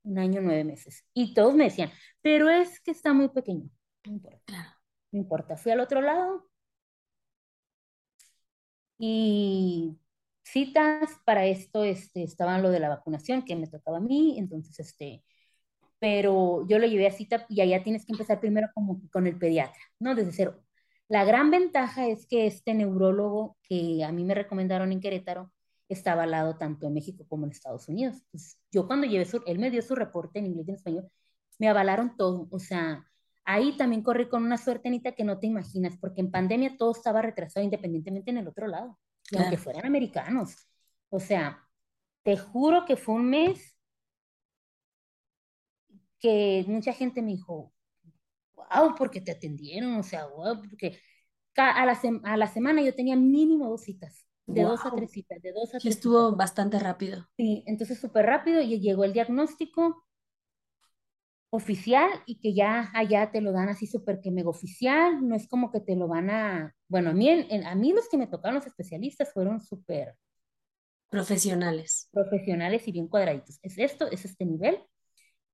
[0.03, 1.03] Un año, nueve meses.
[1.13, 3.69] Y todos me decían, pero es que está muy pequeño.
[4.05, 4.79] No importa.
[5.11, 5.57] No importa.
[5.57, 6.49] Fui al otro lado
[8.97, 9.97] y
[10.51, 14.79] citas para esto este, estaban lo de la vacunación que me tocaba a mí, entonces
[14.79, 15.23] este,
[15.99, 19.37] pero yo lo llevé a cita y allá tienes que empezar primero como con el
[19.37, 20.15] pediatra, ¿no?
[20.15, 20.63] Desde cero.
[21.07, 25.51] La gran ventaja es que este neurólogo que a mí me recomendaron en Querétaro
[25.89, 28.23] está avalado tanto en México como en Estados Unidos.
[28.71, 31.11] Yo cuando llevé su, él me dio su reporte en inglés y en español,
[31.57, 32.47] me avalaron todo.
[32.51, 33.05] O sea,
[33.43, 36.91] ahí también corrí con una suerte, Anita, que no te imaginas, porque en pandemia todo
[36.91, 38.99] estaba retrasado independientemente en el otro lado,
[39.37, 40.55] aunque fueran americanos.
[41.09, 41.67] O sea,
[42.23, 43.75] te juro que fue un mes
[46.19, 47.73] que mucha gente me dijo,
[48.53, 50.99] wow, porque te atendieron, o sea, wow, porque
[51.55, 55.41] a la, a la semana yo tenía mínimo dos citas, de dos a tres citas,
[55.41, 55.85] de dos a tres.
[55.85, 57.27] Y estuvo bastante rápido.
[57.37, 60.05] Sí, entonces súper rápido y llegó el diagnóstico
[61.51, 65.47] oficial y que ya allá te lo dan así súper que mega oficial, no es
[65.47, 68.55] como que te lo van a, bueno, a mí, a mí los que me tocaron
[68.55, 70.15] los especialistas fueron súper
[71.09, 72.09] profesionales.
[72.11, 73.59] Profesionales y bien cuadraditos.
[73.61, 74.79] Es esto, es este nivel.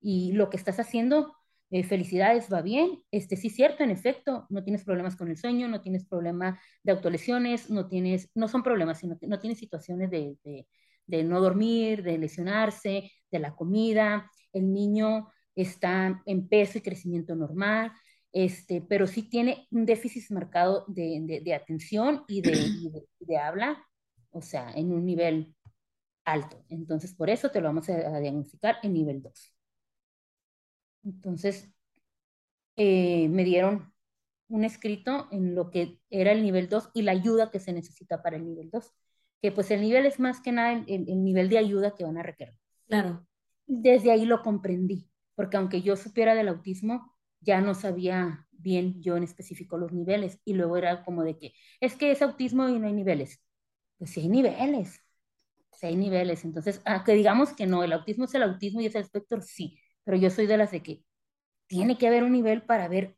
[0.02, 1.36] Y lo que estás haciendo,
[1.72, 3.04] eh, felicidades, va bien.
[3.12, 6.94] Este, sí, cierto, en efecto, no tienes problemas con el sueño, no tienes problema de
[6.94, 10.68] autolesiones, no tienes, no son problemas, sino no tienes situaciones de, de,
[11.06, 14.32] de no dormir, de lesionarse, de la comida.
[14.54, 17.92] El niño está en peso y crecimiento normal
[18.36, 22.52] este, pero sí tiene un déficit marcado de, de, atención y de,
[23.22, 23.82] de, habla,
[24.30, 25.56] o sea, en un nivel
[26.26, 26.66] alto.
[26.68, 29.56] Entonces, por eso te lo vamos a, diagnosticar en nivel 2.
[31.06, 31.74] Entonces,
[32.76, 33.94] eh, me dieron
[34.50, 38.22] un escrito en lo que era el nivel 2 y la ayuda que se necesita
[38.22, 38.92] para el nivel 2,
[39.42, 42.18] que pues el nivel es más que nada el, el nivel de ayuda que van
[42.18, 42.56] a requerir.
[42.90, 43.26] Claro.
[43.66, 47.15] Desde ahí lo comprendí, porque aunque yo supiera del autismo,
[47.46, 51.54] ya no sabía bien yo en específico los niveles y luego era como de que
[51.80, 53.42] es que es autismo y no hay niveles.
[53.98, 55.02] Pues sí hay niveles,
[55.74, 56.46] sí hay niveles.
[56.46, 59.42] Entonces, ah, que digamos que no, el autismo es el autismo y es el espectro,
[59.42, 61.04] sí, pero yo soy de las de que
[61.68, 63.18] tiene que haber un nivel para ver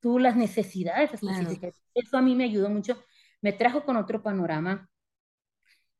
[0.00, 1.74] tú las necesidades específicas.
[1.94, 3.02] Eso a mí me ayudó mucho,
[3.42, 4.88] me trajo con otro panorama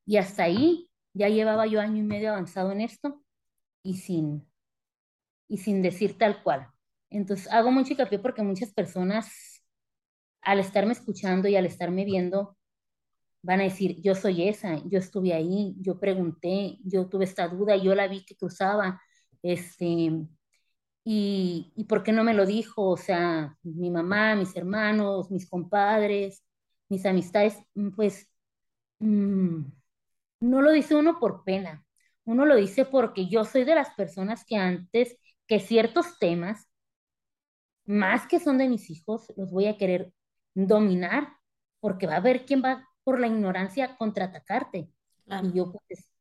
[0.06, 3.22] y hasta ahí ya llevaba yo año y medio avanzado en esto
[3.82, 4.48] y sin,
[5.48, 6.68] y sin decir tal cual.
[7.10, 9.62] Entonces hago mucho hincapié porque muchas personas
[10.42, 12.56] al estarme escuchando y al estarme viendo
[13.42, 17.76] van a decir, yo soy esa, yo estuve ahí, yo pregunté, yo tuve esta duda,
[17.76, 19.00] yo la vi que cruzaba,
[19.42, 20.12] este,
[21.04, 22.90] y, y ¿por qué no me lo dijo?
[22.90, 26.44] O sea, mi mamá, mis hermanos, mis compadres,
[26.88, 28.28] mis amistades, mm, pues
[29.00, 29.62] mm,
[30.40, 31.84] no lo dice uno por pena,
[32.24, 35.16] uno lo dice porque yo soy de las personas que antes
[35.46, 36.67] que ciertos temas
[37.88, 40.12] más que son de mis hijos, los voy a querer
[40.54, 41.28] dominar,
[41.80, 44.92] porque va a haber quien va por la ignorancia contraatacarte.
[45.42, 46.12] Y yo pues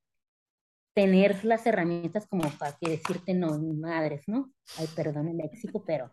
[0.93, 4.51] tener las herramientas como para que decirte no, ni madres, ¿no?
[4.77, 6.11] Ay, perdón el léxico, pero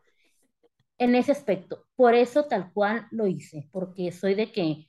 [0.99, 4.89] en ese aspecto, por eso tal cual lo hice, porque soy de que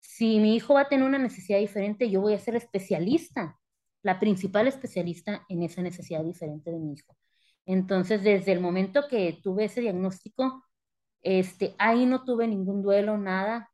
[0.00, 3.58] si mi hijo va a tener una necesidad diferente, yo voy a ser especialista,
[4.02, 7.16] la principal especialista en esa necesidad diferente de mi hijo.
[7.68, 10.64] Entonces, desde el momento que tuve ese diagnóstico,
[11.20, 13.70] este, ahí no tuve ningún duelo, nada.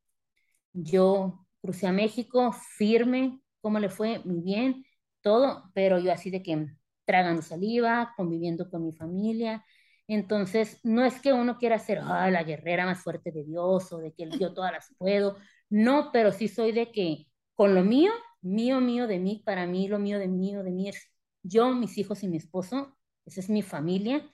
[0.73, 4.21] Yo crucé a México firme, ¿cómo le fue?
[4.25, 4.85] Muy bien,
[5.23, 6.67] todo, pero yo así de que
[7.05, 9.65] tragando saliva, conviviendo con mi familia.
[10.09, 14.13] Entonces, no es que uno quiera ser la guerrera más fuerte de Dios o de
[14.13, 15.37] que yo todas las puedo,
[15.71, 18.11] no, pero sí soy de que con lo mío,
[18.43, 21.11] mío, mío de mí, para mí, lo mío de mío de mí es
[21.45, 24.31] yo, mis hijos y mi esposo, esa es mi familia,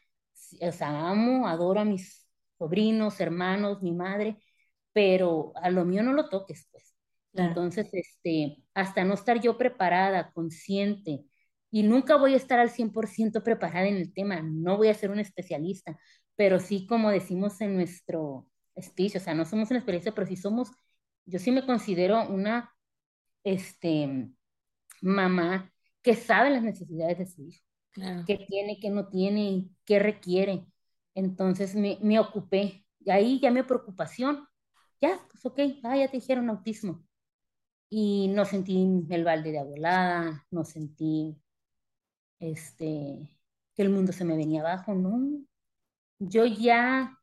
[0.60, 2.26] o sea, amo, adoro a mis
[2.58, 4.38] sobrinos, hermanos, mi madre,
[4.92, 6.94] pero a lo mío no lo toques, pues.
[7.32, 11.24] Entonces, este, hasta no estar yo preparada, consciente,
[11.70, 15.10] y nunca voy a estar al 100% preparada en el tema, no voy a ser
[15.10, 15.98] un especialista,
[16.36, 18.48] pero sí, como decimos en nuestro
[18.80, 20.70] speech, o sea, no somos un especialista, pero sí somos,
[21.26, 22.74] yo sí me considero una,
[23.44, 24.30] este,
[25.02, 25.72] mamá
[26.02, 27.69] que sabe las necesidades de su hijo
[28.26, 30.66] qué tiene, qué no tiene, qué requiere.
[31.14, 32.86] Entonces me, me ocupé.
[33.00, 34.46] Y ahí ya mi preocupación,
[35.00, 37.04] ya, pues ok, ah, ya te dijeron autismo.
[37.90, 41.36] Y no sentí el balde de abuelada, no sentí
[42.40, 43.28] este,
[43.74, 45.44] que el mundo se me venía abajo, no.
[46.18, 47.18] Yo ya,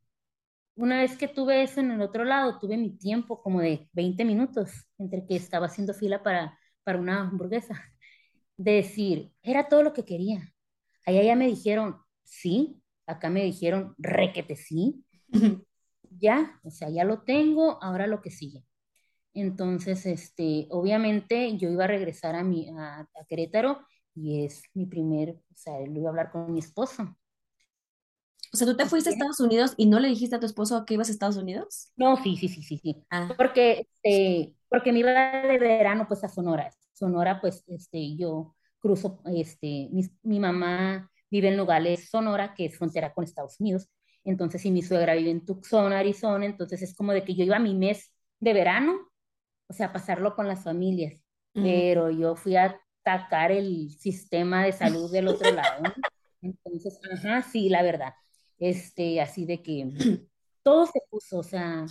[0.76, 4.26] una vez que tuve eso en el otro lado, tuve mi tiempo como de 20
[4.26, 7.76] minutos entre que estaba haciendo fila para, para una hamburguesa.
[8.58, 10.54] De decir, era todo lo que quería.
[11.08, 15.06] Allá ya me dijeron sí, acá me dijeron requete sí.
[16.20, 18.66] ya, o sea, ya lo tengo, ahora lo que sigue.
[19.34, 23.80] Entonces, este, obviamente yo iba a regresar a, mi, a, Querétaro
[24.16, 27.16] y es mi primer, o sea, lo iba a hablar con mi esposo.
[28.52, 30.84] O sea, ¿tú te fuiste a Estados Unidos y no le dijiste a tu esposo
[30.86, 31.94] que ibas a Estados Unidos?
[31.96, 33.02] No, sí, sí, sí, sí, sí.
[33.10, 33.34] Ah.
[33.38, 36.70] Porque, este, porque me iba de verano pues a Sonora.
[36.92, 38.57] Sonora, pues, este, yo
[38.88, 39.90] cruzo, este,
[40.24, 43.90] mi, mamá vive en Nogales, Sonora, que es frontera con Estados Unidos,
[44.24, 47.58] entonces, y mi suegra vive en Tucson, Arizona, entonces es como de que yo iba
[47.58, 48.98] a mi mes de verano,
[49.68, 51.22] o sea, pasarlo con las familias,
[51.54, 55.84] pero yo fui a atacar el sistema de salud del otro lado,
[56.42, 58.14] entonces, ajá, sí, la verdad,
[58.58, 59.90] este, así de que
[60.64, 61.86] todo se puso, o sea,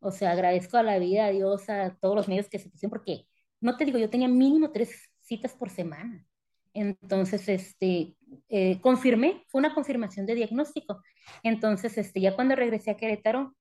[0.00, 2.90] o sea, agradezco a la vida, a Dios, a todos los medios que se pusieron,
[2.90, 3.26] porque
[3.60, 6.26] no te digo, yo tenía mínimo tres citas por semana.
[6.74, 8.16] Entonces, este,
[8.48, 11.02] eh, confirmé, fue una confirmación de diagnóstico.
[11.44, 13.54] Entonces, este, ya cuando regresé a Querétaro,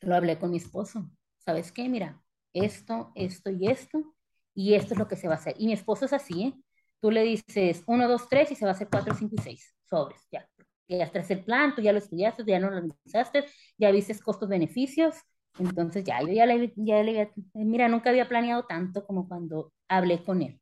[0.00, 1.10] lo hablé con mi esposo.
[1.38, 1.88] ¿Sabes qué?
[1.88, 2.22] Mira,
[2.52, 4.14] esto, esto y esto,
[4.54, 5.54] y esto es lo que se va a hacer.
[5.58, 6.54] Y mi esposo es así, ¿eh?
[7.00, 9.74] Tú le dices 1, 2, 3 y se va a hacer 4, 5 y 6
[9.84, 10.46] sobres, ya.
[10.88, 13.44] Ya traes el plan, tú ya lo estudiaste, ya no lo analizaste,
[13.78, 15.16] ya viste costos-beneficios,
[15.58, 20.22] entonces ya, yo ya le, ya le, mira, nunca había planeado tanto como cuando hablé
[20.22, 20.60] con él.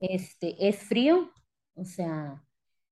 [0.00, 1.30] Este, es frío,
[1.74, 2.42] o sea,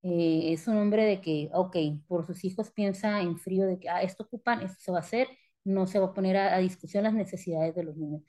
[0.03, 1.77] eh, es un hombre de que, ok,
[2.09, 5.01] por sus hijos piensa en frío, de que, ah, esto ocupan, esto se va a
[5.01, 5.29] hacer,
[5.64, 8.23] no se va a poner a, a discusión las necesidades de los niños.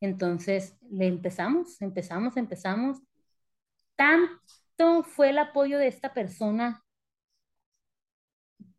[0.00, 2.98] Entonces, le empezamos, empezamos, empezamos.
[3.96, 6.84] Tanto fue el apoyo de esta persona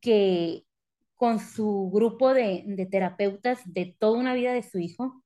[0.02, 0.66] que
[1.22, 5.24] con su grupo de, terapeutas de toda una vida de su hijo,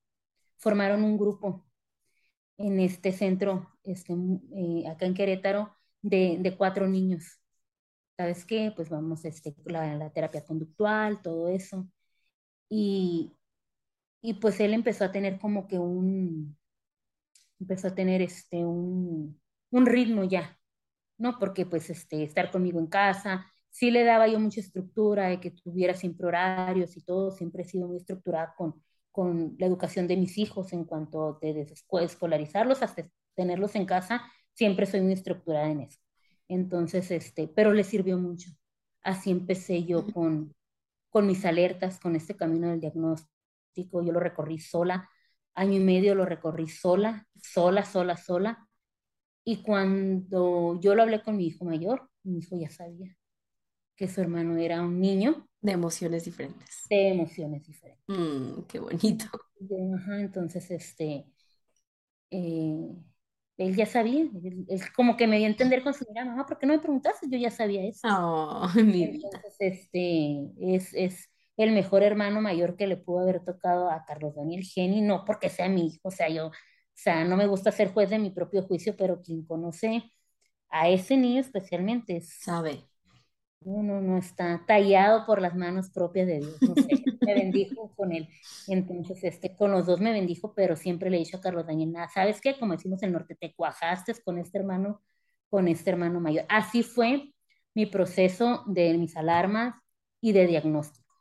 [0.58, 1.66] formaron un grupo
[2.58, 7.40] en este centro, este, eh, acá en Querétaro, de, de, cuatro niños.
[8.18, 8.74] ¿Sabes qué?
[8.76, 11.88] Pues vamos, este, la, la terapia conductual, todo eso.
[12.68, 13.34] Y,
[14.22, 16.58] y pues él empezó a tener como que un,
[17.58, 19.40] empezó a tener este, un,
[19.72, 20.60] un ritmo ya,
[21.18, 21.40] ¿no?
[21.40, 25.52] Porque pues este, estar conmigo en casa, sí le daba yo mucha estructura de que
[25.52, 30.16] tuviera siempre horarios y todo, siempre he sido muy estructurada con, con la educación de
[30.16, 31.68] mis hijos en cuanto de
[32.02, 36.00] escolarizarlos hasta tenerlos en casa, siempre soy muy estructurada en eso.
[36.48, 38.50] Entonces, este, pero le sirvió mucho.
[39.04, 40.56] Así empecé yo con,
[41.10, 44.02] con mis alertas, con este camino del diagnóstico.
[44.06, 45.10] Yo lo recorrí sola,
[45.54, 48.70] año y medio lo recorrí sola, sola, sola, sola.
[49.44, 53.18] Y cuando yo lo hablé con mi hijo mayor, mi hijo ya sabía
[53.96, 55.48] que su hermano era un niño.
[55.62, 56.84] De emociones diferentes.
[56.90, 58.04] De emociones diferentes.
[58.08, 59.26] Mm, qué bonito.
[59.96, 61.26] Ajá, entonces, este,
[62.30, 62.96] eh,
[63.58, 64.26] él ya sabía,
[64.68, 66.80] es como que me dio a entender con su mirada, mamá, ¿por qué no me
[66.80, 67.28] preguntaste?
[67.30, 68.08] Yo ya sabía eso.
[68.08, 68.68] Oh.
[68.78, 74.36] Entonces, este, es, es el mejor hermano mayor que le pudo haber tocado a Carlos
[74.36, 76.52] Daniel Geni, no porque sea mi hijo, o sea, yo, o
[76.94, 80.04] sea, no me gusta ser juez de mi propio juicio, pero quien conoce
[80.70, 82.84] a ese niño especialmente sabe
[83.65, 86.62] no, no, no está tallado por las manos propias de Dios.
[86.62, 88.30] No sé, me bendijo con él.
[88.67, 91.91] Entonces, este, con los dos me bendijo, pero siempre le he dicho a Carlos Daniel,
[91.91, 92.58] nada, ¿sabes qué?
[92.58, 95.01] Como decimos en el norte, te cuajaste con este hermano,
[95.49, 96.45] con este hermano mayor.
[96.47, 97.34] Así fue
[97.73, 99.75] mi proceso de mis alarmas
[100.21, 101.13] y de diagnóstico.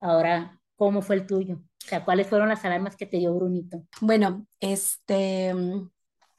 [0.00, 1.56] Ahora, ¿cómo fue el tuyo?
[1.56, 3.84] O sea, ¿cuáles fueron las alarmas que te dio Brunito?
[4.00, 5.90] Bueno, este, me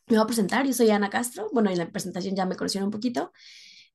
[0.07, 1.49] voy a presentar, yo soy Ana Castro.
[1.51, 3.31] Bueno, en la presentación ya me conocieron un poquito.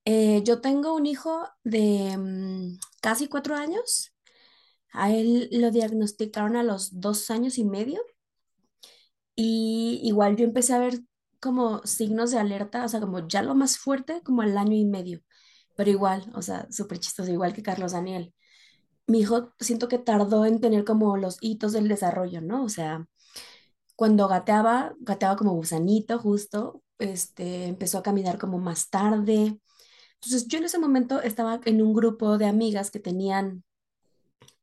[0.06, 4.12] Eh, yo tengo un hijo de mm, casi cuatro años.
[4.92, 8.00] A él lo diagnosticaron a los dos años y medio.
[9.36, 11.00] Y igual yo empecé a ver
[11.40, 14.84] como signos de alerta, o sea, como ya lo más fuerte, como al año y
[14.84, 15.20] medio.
[15.76, 18.34] Pero igual, o sea, súper chistoso, igual que Carlos Daniel.
[19.06, 22.64] Mi hijo siento que tardó en tener como los hitos del desarrollo, ¿no?
[22.64, 23.06] O sea,
[23.96, 29.60] cuando gateaba, gateaba como gusanito justo, este, empezó a caminar como más tarde
[30.24, 33.64] entonces yo en ese momento estaba en un grupo de amigas que tenían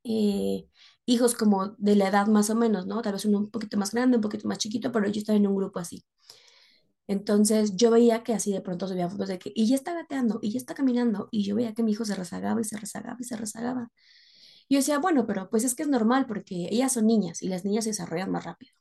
[0.04, 0.68] eh,
[1.06, 3.02] hijos como de la edad más o menos, ¿no?
[3.02, 5.48] Tal vez uno un poquito más grande, un poquito más chiquito, pero yo estaba en
[5.48, 6.04] un grupo así.
[7.08, 10.40] Entonces yo veía que así de pronto subía fotos de que, y ya está gateando,
[10.42, 13.18] y ya está caminando, y yo veía que mi hijo se rezagaba y se rezagaba
[13.20, 13.92] y se rezagaba.
[14.68, 17.50] Y yo decía, bueno, pero pues es que es normal porque ellas son niñas y
[17.50, 18.74] las niñas se desarrollan más rápido.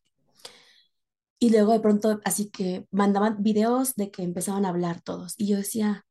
[1.39, 5.35] Y luego de pronto, así que mandaban videos de que empezaban a hablar todos.
[5.39, 6.05] Y yo decía,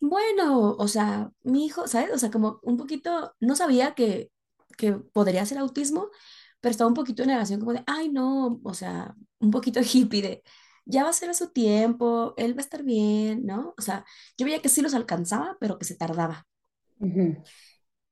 [0.00, 2.10] bueno, o sea, mi hijo, ¿sabes?
[2.14, 4.30] O sea, como un poquito, no sabía que,
[4.78, 6.10] que podría ser autismo,
[6.60, 10.22] pero estaba un poquito en negación, como de, ay, no, o sea, un poquito hippie
[10.22, 10.42] de,
[10.84, 13.74] ya va a ser a su tiempo, él va a estar bien, ¿no?
[13.78, 14.04] O sea,
[14.38, 16.46] yo veía que sí los alcanzaba, pero que se tardaba.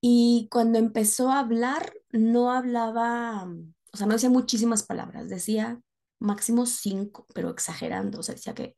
[0.01, 3.45] Y cuando empezó a hablar, no hablaba,
[3.93, 5.81] o sea, no decía muchísimas palabras, decía
[6.21, 8.77] máximo cinco, pero exagerando, o sea, decía que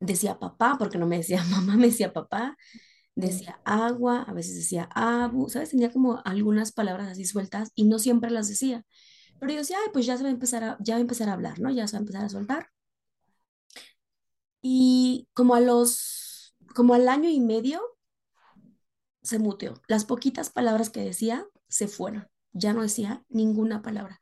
[0.00, 2.56] decía papá, porque no me decía mamá, me decía papá,
[3.14, 5.70] decía agua, a veces decía abu, ¿sabes?
[5.70, 8.84] Tenía como algunas palabras así sueltas y no siempre las decía.
[9.40, 11.28] Pero yo decía, ay, pues ya se va a empezar a, ya va a empezar
[11.28, 11.70] a hablar, ¿no?
[11.70, 12.68] Ya se va a empezar a soltar.
[14.62, 17.80] Y como a los, como al año y medio,
[19.22, 19.74] se muteó.
[19.88, 22.28] Las poquitas palabras que decía se fueron.
[22.52, 24.20] Ya no decía ninguna palabra.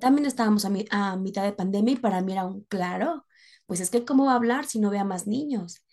[0.00, 3.26] También estábamos a, a mitad de pandemia y para mí era un claro,
[3.70, 5.84] pues es que cómo va a hablar si no ve a más niños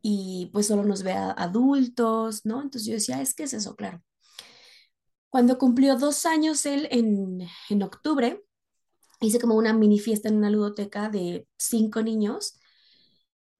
[0.00, 2.62] y pues solo nos ve a adultos, ¿no?
[2.62, 4.02] Entonces yo decía, es que es eso, claro.
[5.28, 8.42] Cuando cumplió dos años él en, en octubre,
[9.20, 12.58] hice como una mini fiesta en una ludoteca de cinco niños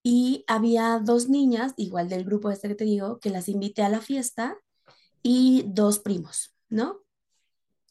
[0.03, 3.91] y había dos niñas, igual del grupo este que te digo, que las invité a
[3.91, 4.57] la fiesta
[5.23, 7.03] y dos primos, ¿no?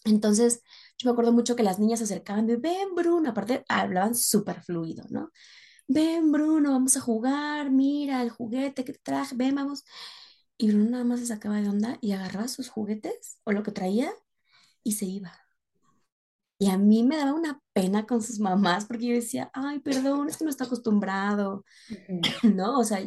[0.03, 0.63] Entonces,
[0.97, 4.63] yo me acuerdo mucho que las niñas se acercaban de, ven Bruno, aparte hablaban súper
[4.63, 5.29] fluido, ¿no?
[5.88, 9.83] Ven Bruno, vamos a jugar, mira el juguete que te traje, ven, vamos.
[10.57, 13.71] Y Bruno nada más se sacaba de onda y agarraba sus juguetes o lo que
[13.71, 14.11] traía
[14.83, 15.33] y se iba.
[16.57, 20.29] Y a mí me daba una pena con sus mamás porque yo decía, ay, perdón,
[20.29, 21.65] es que no está acostumbrado,
[22.43, 22.79] ¿no?
[22.79, 22.99] O sea,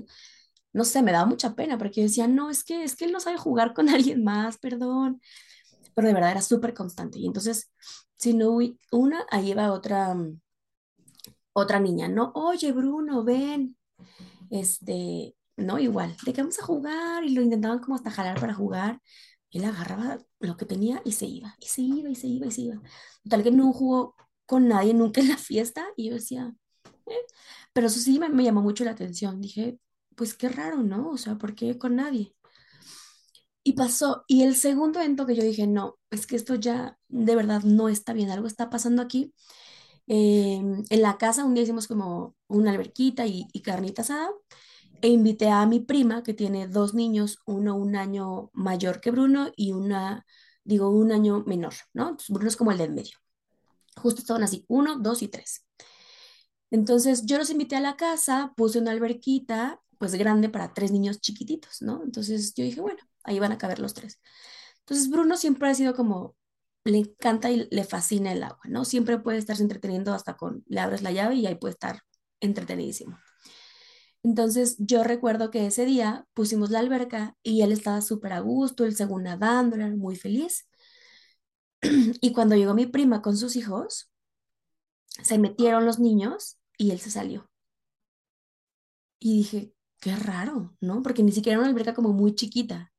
[0.73, 3.13] no sé, me daba mucha pena porque yo decía, no, es que, es que él
[3.13, 5.21] no sabe jugar con alguien más, perdón.
[5.95, 7.19] Pero de verdad era súper constante.
[7.19, 7.73] Y entonces,
[8.17, 8.59] si no
[8.93, 10.41] una, ahí iba otra, mm,
[11.59, 12.33] otra niña, ¿no?
[12.35, 13.77] Oye, Bruno, ven.
[14.51, 18.55] Este, no, igual, de que vamos a jugar y lo intentaban como hasta jalar para
[18.55, 19.01] jugar.
[19.51, 22.51] Él agarraba lo que tenía y se iba, y se iba, y se iba, y
[22.51, 22.83] se iba.
[23.29, 24.15] Tal que no jugó
[24.47, 26.55] con nadie nunca en la fiesta y yo decía,
[27.07, 27.27] "Eh".
[27.73, 29.41] pero eso sí me, me llamó mucho la atención.
[29.41, 29.79] Dije,
[30.17, 31.11] pues qué raro, ¿no?
[31.11, 32.35] O sea, ¿por qué con nadie?
[33.63, 37.37] Y pasó, y el segundo evento que yo dije, no, es que esto ya de
[37.37, 39.35] verdad no está bien, algo está pasando aquí.
[40.09, 40.57] Eh,
[40.89, 44.31] en la casa un día hicimos como una alberquita y, y carnita asada
[45.03, 49.53] e invité a mi prima que tiene dos niños, uno un año mayor que Bruno
[49.57, 50.27] y una,
[50.65, 52.11] digo, un año menor, ¿no?
[52.11, 53.17] Entonces, Bruno es como el del medio.
[53.97, 55.65] Justo estaban así, uno, dos y tres.
[56.71, 61.21] Entonces yo los invité a la casa, puse una alberquita, pues grande para tres niños
[61.21, 62.03] chiquititos, ¿no?
[62.05, 64.21] Entonces yo dije, bueno, ahí van a caber los tres.
[64.81, 66.37] Entonces Bruno siempre ha sido como,
[66.85, 68.85] le encanta y le fascina el agua, ¿no?
[68.85, 72.03] Siempre puede estarse entreteniendo hasta con, le abres la llave y ahí puede estar
[72.41, 73.19] entretenidísimo.
[74.23, 78.85] Entonces yo recuerdo que ese día pusimos la alberca y él estaba súper a gusto,
[78.85, 80.69] él según nadando, era muy feliz.
[82.21, 84.11] Y cuando llegó mi prima con sus hijos,
[85.23, 87.51] se metieron los niños y él se salió.
[89.21, 91.03] Y dije, qué raro, ¿no?
[91.03, 92.93] Porque ni siquiera era una alberca como muy chiquita.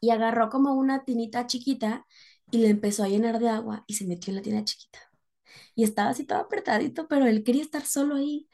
[0.00, 2.06] Y agarró como una tinita chiquita
[2.54, 4.98] y le empezó a llenar de agua y se metió en la tina chiquita.
[5.74, 8.48] Y estaba así todo apretadito, pero él quería estar solo ahí.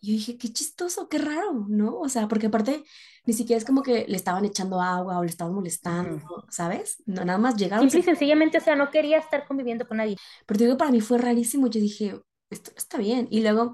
[0.00, 1.98] Y yo dije, qué chistoso, qué raro, ¿no?
[2.00, 2.84] O sea, porque aparte
[3.26, 6.22] ni siquiera es como que le estaban echando agua o le estaban molestando.
[6.50, 7.02] ¿sabes?
[7.06, 7.88] No, nada más llegaron.
[7.88, 10.20] Simple y se- sencillamente, o sea, no quería estar conviviendo con nadie.
[10.46, 11.66] Pero te digo, para mí fue rarísimo.
[11.68, 12.20] Yo dije,
[12.50, 13.28] esto está bien.
[13.30, 13.72] Y luego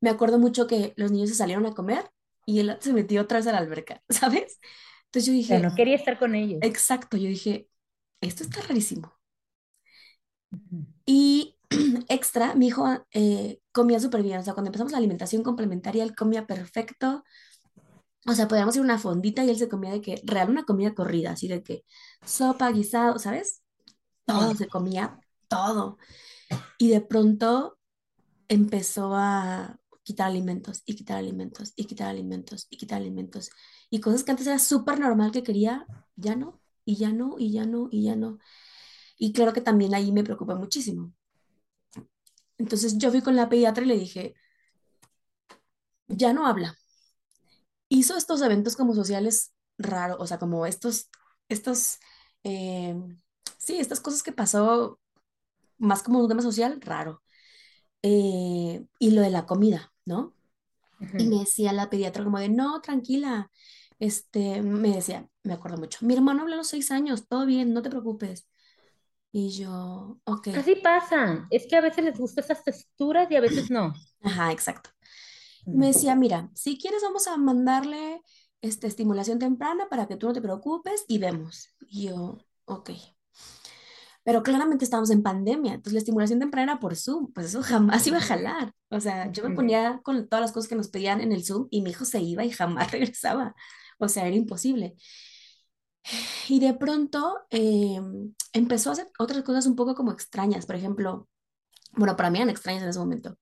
[0.00, 2.10] me acuerdo mucho que los niños se salieron a comer
[2.46, 4.60] y él se metió otra vez a la alberca, ¿sabes?
[5.06, 6.62] Entonces yo dije, no quería estar con ellos.
[6.62, 7.68] exacto, yo dije,
[8.20, 9.12] esto está rarísimo.
[11.04, 11.56] Y
[12.08, 14.38] extra, mi hijo eh, comía súper bien.
[14.38, 17.24] O sea, cuando empezamos la alimentación complementaria, él comía perfecto.
[18.26, 20.64] O sea, podíamos ir a una fondita y él se comía de que, real, una
[20.64, 21.84] comida corrida, así de que
[22.24, 23.62] sopa, guisado, ¿sabes?
[24.24, 25.98] Todo, se comía todo.
[26.78, 27.78] Y de pronto
[28.48, 33.50] empezó a quitar alimentos y quitar alimentos y quitar alimentos y quitar alimentos.
[33.90, 35.86] Y cosas que antes era súper normal que quería,
[36.16, 38.38] ya no, y ya no, y ya no, y ya no.
[39.18, 41.12] Y claro que también ahí me preocupa muchísimo.
[42.56, 44.34] Entonces yo fui con la pediatra y le dije,
[46.08, 46.78] ya no habla.
[47.88, 51.10] Hizo estos eventos como sociales raros, o sea, como estos,
[51.48, 51.98] estos,
[52.44, 52.96] eh,
[53.58, 55.00] sí, estas cosas que pasó
[55.78, 57.22] más como un tema social raro.
[58.02, 60.34] Eh, y lo de la comida, ¿no?
[61.18, 63.50] Y me decía la pediatra como de, no, tranquila.
[63.98, 67.72] Este, me decía, me acuerdo mucho, mi hermano habla a los seis años, todo bien,
[67.72, 68.48] no te preocupes.
[69.32, 71.46] Y yo, ok, Así pasa.
[71.50, 73.92] Es que a veces les gustan esas texturas y a veces no.
[74.22, 74.90] ajá, exacto.
[75.72, 75.88] Me Mm.
[75.88, 78.22] decía, mira, si quieres vamos a mandarle
[78.62, 81.68] este, estimulación temprana para que tú no te preocupes y vemos.
[81.88, 82.90] Y yo, ok.
[84.24, 88.06] Pero claramente estábamos en pandemia, entonces la estimulación temprana era por Zoom, pues eso jamás
[88.06, 88.72] iba a jalar.
[88.90, 91.68] O sea, yo me ponía con todas las cosas que nos pedían en el Zoom
[91.70, 93.54] y mi hijo se iba y jamás regresaba.
[93.98, 94.96] O sea, era imposible.
[96.48, 98.00] Y de pronto eh,
[98.52, 100.66] empezó a hacer otras cosas un poco como extrañas.
[100.66, 101.28] Por ejemplo,
[101.92, 103.38] bueno, para mí eran extrañas en ese momento.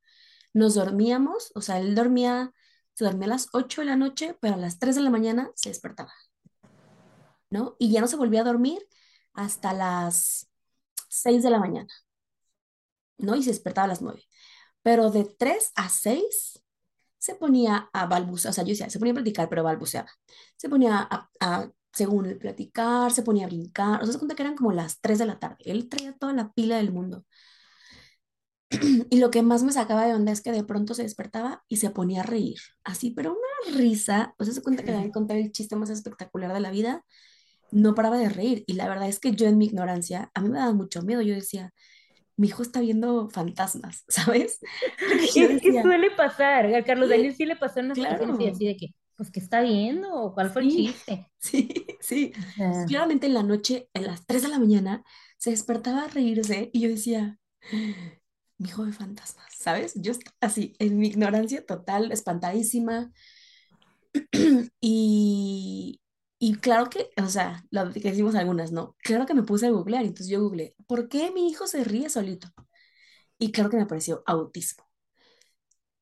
[0.55, 2.53] Nos dormíamos, o sea, él dormía,
[2.95, 5.51] se dormía a las 8 de la noche, pero a las 3 de la mañana
[5.57, 6.13] se despertaba,
[7.51, 7.77] ¿no?
[7.79, 8.87] Y ya no se volvía a dormir
[9.33, 10.49] hasta las
[11.09, 11.93] 6 de la mañana,
[13.19, 13.37] ¿no?
[13.37, 14.23] Y se despertaba a las 9.
[14.83, 16.64] Pero de 3 a 6
[17.25, 20.11] se ponía a balbucear, o sea, yo decía, se ponía a platicar, pero balbuceaba.
[20.57, 24.35] Se ponía a, a, según el platicar, se ponía a brincar, o sea, se cuenta
[24.35, 25.57] que eran como las 3 de la tarde.
[25.65, 27.25] Él traía toda la pila del mundo.
[29.11, 31.79] Y lo que más me sacaba de onda es que de pronto se despertaba y
[31.79, 35.13] se ponía a reír, así, pero una risa, o sea, se cuenta que le habían
[35.13, 37.05] contado el chiste más espectacular de la vida,
[37.71, 38.65] no paraba de reír.
[38.67, 41.23] Y la verdad es que yo en mi ignorancia, a mí me daba mucho miedo,
[41.23, 41.73] yo decía,
[42.37, 44.61] mi hijo está viendo fantasmas, ¿sabes?
[45.23, 46.75] Es que suele pasar.
[46.75, 49.63] A Carlos Daniel sí le pasó en una claro, así de que, pues, ¿qué está
[49.63, 50.13] viendo?
[50.13, 51.31] ¿O cuál fue el sí, chiste?
[51.39, 52.33] sí, sí.
[52.37, 55.05] O sea, Claramente en la noche, en las 3 de la mañana,
[55.39, 57.39] se despertaba a reírse y yo decía,
[58.59, 59.95] mi hijo de fantasmas, ¿sabes?
[59.97, 63.13] Yo así, en mi ignorancia total, espantadísima.
[64.81, 66.01] y,
[66.39, 68.97] y claro que, o sea, lo que decimos algunas, ¿no?
[69.03, 72.11] Claro que me puse a googlear, entonces yo googleé, ¿por qué mi hijo se ríe
[72.11, 72.49] solito?
[73.39, 74.85] Y claro que me apareció autismo.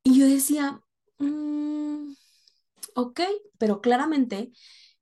[0.05, 0.81] Y yo decía,
[1.19, 2.13] mm,
[2.97, 3.21] ok,
[3.59, 4.53] pero claramente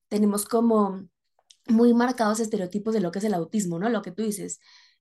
[0.09, 1.09] tenemos como
[1.69, 3.89] muy marcados estereotipos de lo que es el autismo, ¿no?
[3.91, 4.61] Lo que tú dices,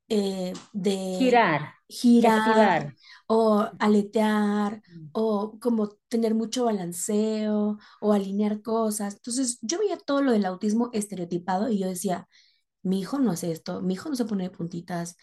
[0.09, 2.95] eh, de Girar, girar
[3.27, 5.09] o aletear Mm.
[5.11, 9.15] o como tener mucho balanceo o alinear cosas.
[9.15, 12.27] Entonces yo veía todo lo del autismo estereotipado y yo decía,
[12.83, 15.17] mi hijo no hace esto, mi hijo no se pone de puntitas,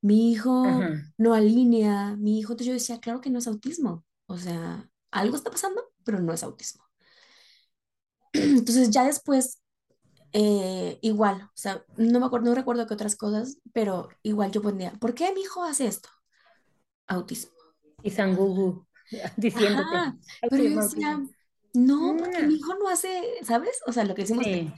[0.00, 1.12] mi hijo Ajá.
[1.18, 5.36] no alinea, mi hijo, entonces yo decía, claro que no es autismo, o sea, algo
[5.36, 6.84] está pasando, pero no es autismo.
[8.32, 9.61] Entonces ya después
[10.32, 14.62] eh, igual, o sea, no me acuerdo, no recuerdo qué otras cosas, pero igual yo
[14.62, 16.08] ponía, ¿por qué mi hijo hace esto?
[17.06, 17.52] Autismo.
[18.02, 18.86] Y Sangugu
[19.36, 20.18] diciéndote, Ajá,
[20.48, 21.24] pero yo decía,
[21.74, 23.08] no, porque mi Mm, hijo no hace,
[23.44, 23.80] ¿sabes?
[23.86, 24.72] O sea, lo que decimos Sí,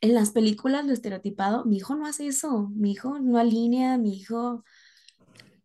[0.00, 4.16] en las películas lo estereotipado, mi hijo no hace eso, mi hijo no alinea, mi
[4.18, 4.64] hijo,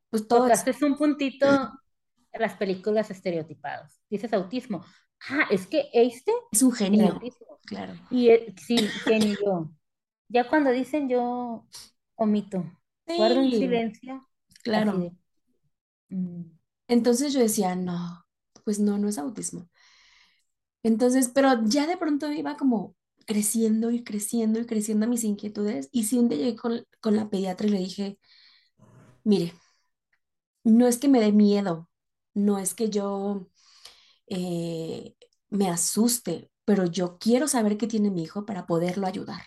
[0.09, 1.47] pues todo tocaste un puntito
[2.31, 4.01] en las películas estereotipadas.
[4.09, 4.85] Dices autismo.
[5.30, 7.26] Ah, es que este Es un genio,
[7.65, 7.99] claro.
[8.09, 9.72] Y sí, genio yo.
[10.30, 11.67] Ya cuando dicen yo
[12.15, 12.63] omito,
[13.15, 14.28] guardo un Sí, silencio
[14.63, 14.93] claro.
[14.93, 15.13] de...
[16.09, 16.43] mm,
[16.88, 18.26] Entonces yo decía, no,
[18.65, 19.70] pues no, no es autismo.
[20.84, 22.95] Entonces, pero ya de pronto iba como
[23.26, 25.89] creciendo y creciendo y creciendo mis inquietudes.
[25.91, 28.20] Y sí, un día llegué con, con la pediatra y le dije,
[29.24, 29.53] mire,
[30.63, 31.89] no es que me dé miedo,
[32.34, 33.47] no es que yo
[34.30, 35.15] eh,
[35.49, 39.41] me asuste, pero yo quiero saber qué tiene mi hijo para poderlo ayudar.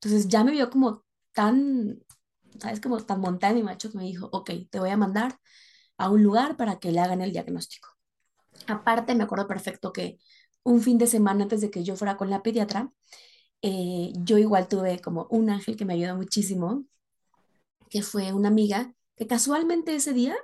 [0.00, 2.02] Entonces ya me vio como tan,
[2.58, 2.80] ¿sabes?
[2.80, 5.38] Como tan montada mi macho que me dijo, ok, te voy a mandar
[5.98, 7.88] a un lugar para que le hagan el diagnóstico.
[8.66, 10.18] Aparte, me acuerdo perfecto que
[10.64, 12.92] un fin de semana antes de que yo fuera con la pediatra,
[13.62, 16.84] eh, yo igual tuve como un ángel que me ayudó muchísimo,
[17.90, 20.36] que fue una amiga que casualmente ese día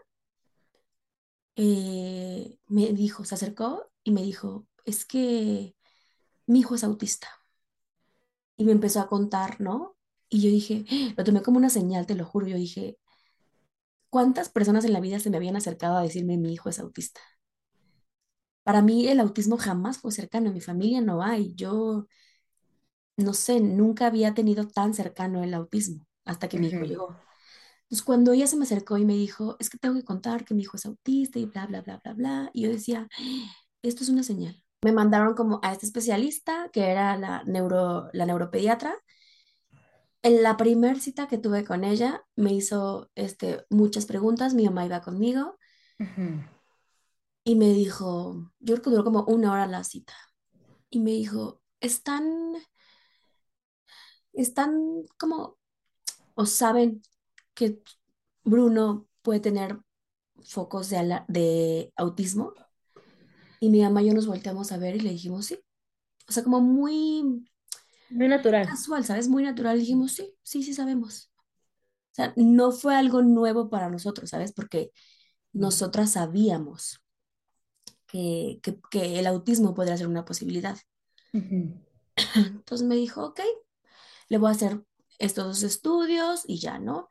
[1.59, 5.75] eh, me dijo, se acercó y me dijo, es que
[6.47, 7.29] mi hijo es autista.
[8.59, 9.97] Y me empezó a contar, ¿no?
[10.29, 10.85] Y yo dije,
[11.17, 12.99] lo tomé como una señal, te lo juro, yo dije,
[14.11, 17.21] ¿cuántas personas en la vida se me habían acercado a decirme mi hijo es autista?
[18.63, 22.07] Para mí el autismo jamás fue cercano, en mi familia no hay, yo
[23.19, 27.28] no sé, nunca había tenido tan cercano el autismo hasta que mi hijo llegó.
[27.89, 30.53] Entonces, cuando ella se me acercó y me dijo, es que tengo que contar que
[30.53, 33.09] mi hijo es autista y bla, bla, bla, bla, bla, y yo decía,
[33.81, 34.63] esto es una señal.
[34.85, 38.95] Me mandaron como a este especialista, que era la, neuro, la neuropediatra.
[40.23, 44.85] En la primer cita que tuve con ella, me hizo este, muchas preguntas, mi mamá
[44.85, 45.57] iba conmigo
[45.99, 46.43] Ujú.
[47.45, 50.13] y me dijo, yo creo que duró como una hora la cita,
[50.91, 52.53] y me dijo, están,
[54.35, 55.57] están como,
[56.35, 57.01] o saben
[57.59, 57.83] que
[58.45, 59.81] Bruno puede tener
[60.45, 62.55] focos de, de autismo.
[63.61, 65.59] Y mi mamá y yo nos volteamos a ver y le dijimos sí.
[66.29, 67.47] O sea, como muy
[68.11, 68.69] Muy natural.
[68.69, 69.29] casual, ¿sabes?
[69.29, 69.79] Muy natural.
[69.79, 71.31] Dijimos sí, sí, sí sabemos.
[72.13, 74.53] O sea, no fue algo nuevo para nosotros, ¿sabes?
[74.53, 74.93] Porque
[75.53, 77.01] nosotras sabíamos
[78.07, 80.77] que, que, que el autismo podría ser una posibilidad.
[81.33, 81.81] Ujú.
[82.59, 83.41] Entonces me dijo, ok,
[84.29, 84.83] le voy a hacer
[85.19, 87.09] estos dos estudios y ya, ¿no?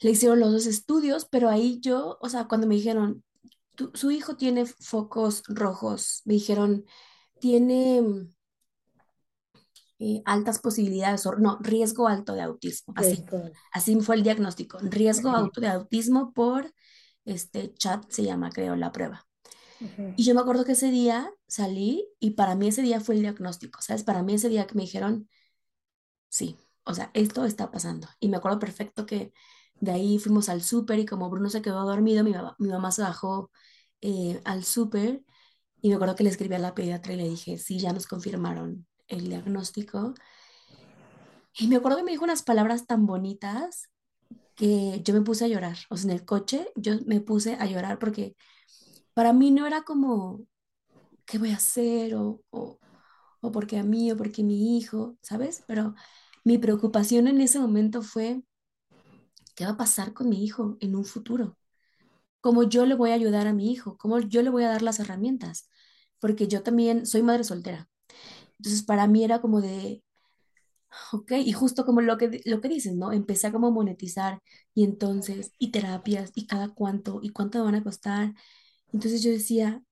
[0.00, 3.24] Le hicieron los dos estudios, pero ahí yo, o sea, cuando me dijeron,
[3.76, 6.84] "Tu- su hijo tiene focos rojos, me dijeron,
[7.40, 8.34] tiene mm,
[9.98, 13.28] eh, altas posibilidades, o no, riesgo alto de autismo, así,
[13.72, 16.72] así fue el diagnóstico, riesgo alto de autismo por,
[17.24, 19.26] este, chat se llama, creo, la prueba.
[20.16, 23.22] Y yo me acuerdo que ese día salí y para mí ese día fue el
[23.22, 24.04] diagnóstico, ¿sabes?
[24.04, 25.28] Para mí ese día que me dijeron,
[26.28, 28.08] sí, o sea, esto está pasando.
[28.20, 29.32] Y me acuerdo perfecto que
[29.80, 32.92] de ahí fuimos al súper y como Bruno se quedó dormido, mi mamá, mi mamá
[32.92, 33.50] se bajó
[34.00, 35.22] eh, al súper
[35.82, 38.06] y me acuerdo que le escribí a la pediatra y le dije, sí, ya nos
[38.06, 40.14] confirmaron el diagnóstico.
[41.58, 43.88] Y me acuerdo que me dijo unas palabras tan bonitas
[44.56, 45.78] que yo me puse a llorar.
[45.90, 48.36] O sea, en el coche yo me puse a llorar porque
[49.14, 50.46] para mí no era como,
[51.26, 52.14] ¿qué voy a hacer?
[52.16, 52.80] O, o,
[53.42, 55.64] o porque a mí, o porque mi hijo, ¿sabes?
[55.68, 55.94] Pero
[56.44, 58.42] mi preocupación en ese momento fue,
[59.56, 61.58] ¿qué va a pasar con mi hijo en un futuro?
[62.40, 63.98] ¿Cómo yo le voy a ayudar a mi hijo?
[63.98, 65.70] ¿Cómo yo le voy a dar las herramientas?
[66.20, 67.88] Porque yo también soy madre soltera.
[68.58, 70.02] Entonces, para mí era como de,
[71.12, 73.12] ok, y justo como lo que, lo que dices, ¿no?
[73.12, 74.40] Empecé a como monetizar
[74.74, 78.34] y entonces, y terapias, y cada cuánto, y cuánto me van a costar.
[78.92, 79.82] Entonces yo decía,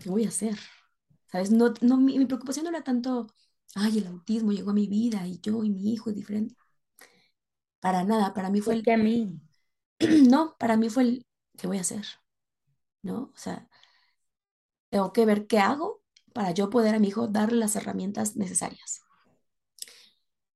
[0.00, 0.58] ¿qué voy a hacer?
[1.32, 1.50] ¿Sabes?
[1.52, 3.28] No, no, mi, mi preocupación no era tanto,
[3.74, 6.56] ay, el autismo llegó a mi vida y yo y mi hijo es diferente.
[7.80, 9.40] Para nada, para mí fue el, Porque a mí,
[10.30, 11.26] no, para mí fue el,
[11.56, 12.06] ¿qué voy a hacer?
[13.02, 13.32] ¿No?
[13.34, 13.68] O sea,
[14.90, 16.02] tengo que ver qué hago
[16.34, 19.00] para yo poder a mi hijo darle las herramientas necesarias.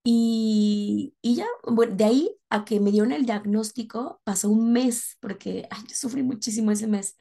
[0.05, 5.17] Y, y ya, bueno, de ahí a que me dieron el diagnóstico pasó un mes,
[5.21, 7.17] porque ay, yo sufrí muchísimo ese mes,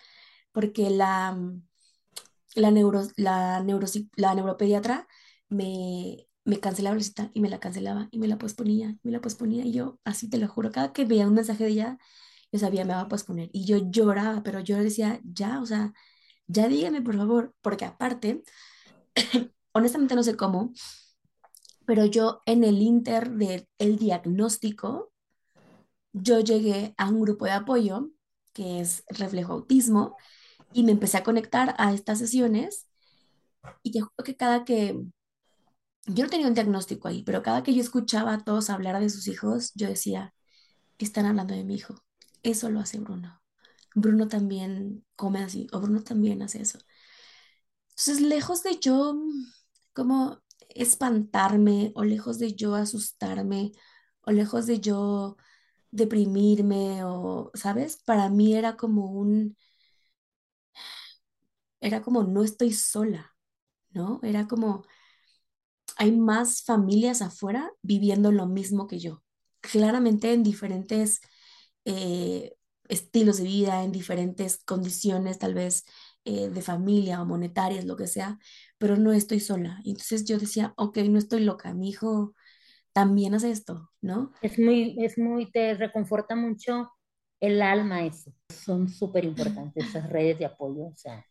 [0.51, 1.37] porque la,
[2.55, 5.07] la, neuro, la, neurosi- la neuropediatra
[5.49, 9.11] me, me cancelaba la cita y me la cancelaba y me la posponía, y me
[9.11, 9.65] la posponía.
[9.65, 11.97] Y yo, así te lo juro, cada que veía un mensaje de ella,
[12.51, 13.49] yo sabía, me va a posponer.
[13.53, 15.93] Y yo lloraba, pero yo decía, ya, o sea,
[16.47, 18.43] ya dígame por favor, porque aparte,
[19.73, 20.73] honestamente no sé cómo,
[21.85, 25.11] pero yo en el inter del el diagnóstico,
[26.13, 28.09] yo llegué a un grupo de apoyo
[28.53, 30.17] que es Reflejo Autismo
[30.73, 32.87] y me empecé a conectar a estas sesiones.
[33.83, 34.99] Y te juro que cada que,
[36.07, 39.09] yo no tenía un diagnóstico ahí, pero cada que yo escuchaba a todos hablar de
[39.09, 40.33] sus hijos, yo decía,
[40.99, 41.95] están hablando de mi hijo,
[42.43, 43.41] eso lo hace Bruno.
[43.95, 46.79] Bruno también come así, o Bruno también hace eso.
[47.89, 49.15] Entonces, lejos de yo
[49.93, 53.71] como espantarme, o lejos de yo asustarme,
[54.21, 55.37] o lejos de yo
[55.91, 57.97] deprimirme, o, ¿sabes?
[58.05, 59.57] Para mí era como un,
[61.79, 63.35] era como no estoy sola,
[63.91, 64.19] ¿no?
[64.23, 64.85] Era como
[66.01, 69.21] hay más familias afuera viviendo lo mismo que yo.
[69.59, 71.21] Claramente en diferentes
[71.85, 72.55] eh,
[72.89, 75.85] estilos de vida, en diferentes condiciones, tal vez
[76.25, 78.39] eh, de familia o monetarias, lo que sea,
[78.79, 79.79] pero no estoy sola.
[79.85, 82.33] Entonces yo decía, ok, no estoy loca, mi hijo
[82.93, 84.31] también hace esto, ¿no?
[84.41, 86.91] es muy, es muy, te reconforta mucho
[87.39, 88.33] el alma eso.
[88.49, 91.23] Son súper importantes esas redes de apoyo, o sea,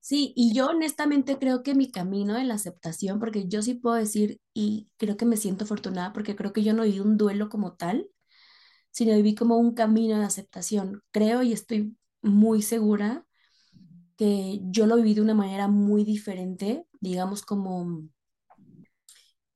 [0.00, 3.96] Sí, y yo honestamente creo que mi camino en la aceptación, porque yo sí puedo
[3.96, 7.48] decir, y creo que me siento afortunada, porque creo que yo no viví un duelo
[7.50, 8.08] como tal,
[8.90, 11.02] sino viví como un camino de aceptación.
[11.12, 13.26] Creo y estoy muy segura
[14.16, 18.02] que yo lo viví de una manera muy diferente, digamos como,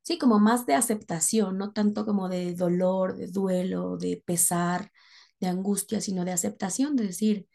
[0.03, 4.91] sí, como más de aceptación, no tanto como de dolor, de duelo, de pesar,
[5.41, 7.49] de angustia, sino de aceptación, de decir,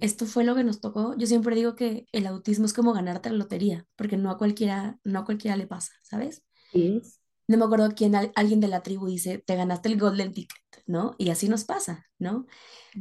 [0.00, 1.16] esto fue lo que nos tocó.
[1.18, 4.98] Yo siempre digo que el autismo es como ganarte la lotería, porque no a cualquiera,
[5.04, 6.42] no a cualquiera le pasa, ¿sabes?
[6.72, 7.02] sí,
[7.48, 10.58] No me acuerdo quién, al- alguien de la tribu dice, te ganaste el golden ticket,
[10.86, 11.14] ¿no?
[11.18, 12.46] Y así nos pasa, ¿no?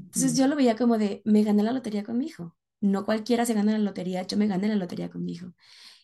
[0.08, 2.58] Entonces yo lo veía como de, me gané la lotería con mi hijo.
[2.82, 5.54] No cualquiera se gana la lotería, yo me gané la lotería con mi hijo.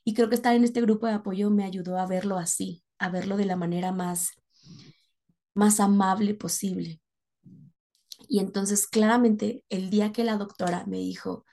[0.06, 3.10] Y creo que estar en este grupo de apoyo me ayudó a verlo así, a
[3.10, 4.32] verlo de la manera más,
[5.56, 7.02] más amable posible.
[8.30, 11.46] Y entonces claramente el día que la doctora me dijo,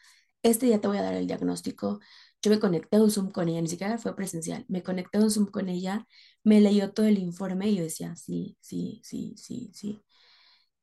[0.42, 2.00] este día te voy a dar el diagnóstico,
[2.42, 5.20] yo me conecté a un Zoom con ella, ni siquiera fue presencial, me conecté a
[5.22, 6.06] un Zoom con ella,
[6.44, 10.02] me leyó todo el informe y yo decía, sí, sí, sí, sí, sí.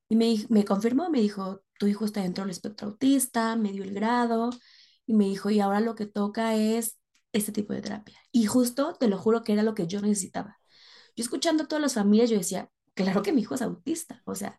[0.10, 3.84] Y me, me confirmó, me dijo, tu hijo está dentro del espectro autista, me dio
[3.84, 4.50] el grado
[5.06, 6.98] y me dijo, y ahora lo que toca es
[7.32, 8.18] este tipo de terapia.
[8.32, 10.60] Y justo, te lo juro que era lo que yo necesitaba.
[11.16, 14.36] Yo escuchando a todas las familias, yo decía, claro que mi hijo es autista, o
[14.36, 14.58] sea,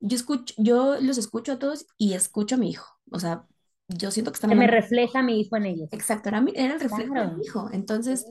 [0.00, 3.46] yo escucho, yo los escucho a todos y escucho a mi hijo, o sea,
[3.88, 5.90] yo siento que están Se me refleja mi hijo en ellos.
[5.90, 7.68] exacto, era, mi- era el reflejo de mi hijo.
[7.72, 8.26] Entonces,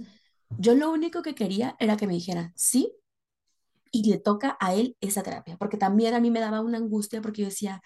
[0.58, 2.94] yo lo único que quería era que me dijera, sí,
[3.92, 7.22] y le toca a él esa terapia, porque también a mí me daba una angustia
[7.22, 7.82] porque yo decía,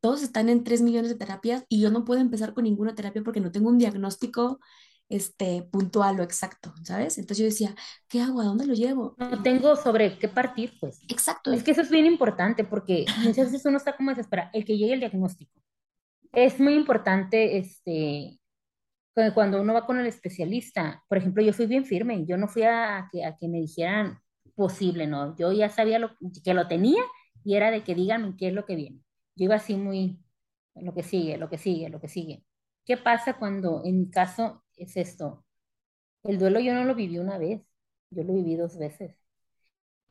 [0.00, 3.22] todos están en 3 millones de terapias y yo no puedo empezar con ninguna terapia
[3.24, 4.60] porque no tengo un diagnóstico
[5.12, 7.18] este, puntual o exacto, ¿sabes?
[7.18, 7.74] Entonces yo decía,
[8.08, 8.40] ¿qué hago?
[8.40, 9.18] ¿A dónde lo llevo?
[9.18, 11.00] No tengo sobre qué partir, pues.
[11.08, 14.64] Exacto, Es que eso es bien importante porque muchas veces uno está como desesperado, el
[14.64, 15.60] que llegue el diagnóstico.
[16.32, 18.38] Es muy importante, este,
[19.14, 22.48] cu- cuando uno va con el especialista, por ejemplo, yo fui bien firme, yo no
[22.48, 24.18] fui a, a que, a que me dijeran
[24.56, 26.12] posible, no, yo ya sabía lo,
[26.44, 27.02] que lo tenía
[27.44, 29.00] y era de que díganme qué es lo que viene.
[29.36, 30.20] Yo iba así muy,
[30.76, 32.44] lo que sigue, lo que sigue, lo que sigue.
[32.86, 35.44] ¿Qué pasa cuando, en mi caso, es esto?
[36.24, 37.62] El duelo yo no lo viví una vez,
[38.10, 39.16] yo lo viví dos veces.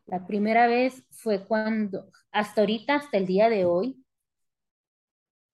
[0.05, 4.03] La primera vez fue cuando, hasta ahorita, hasta el día de hoy,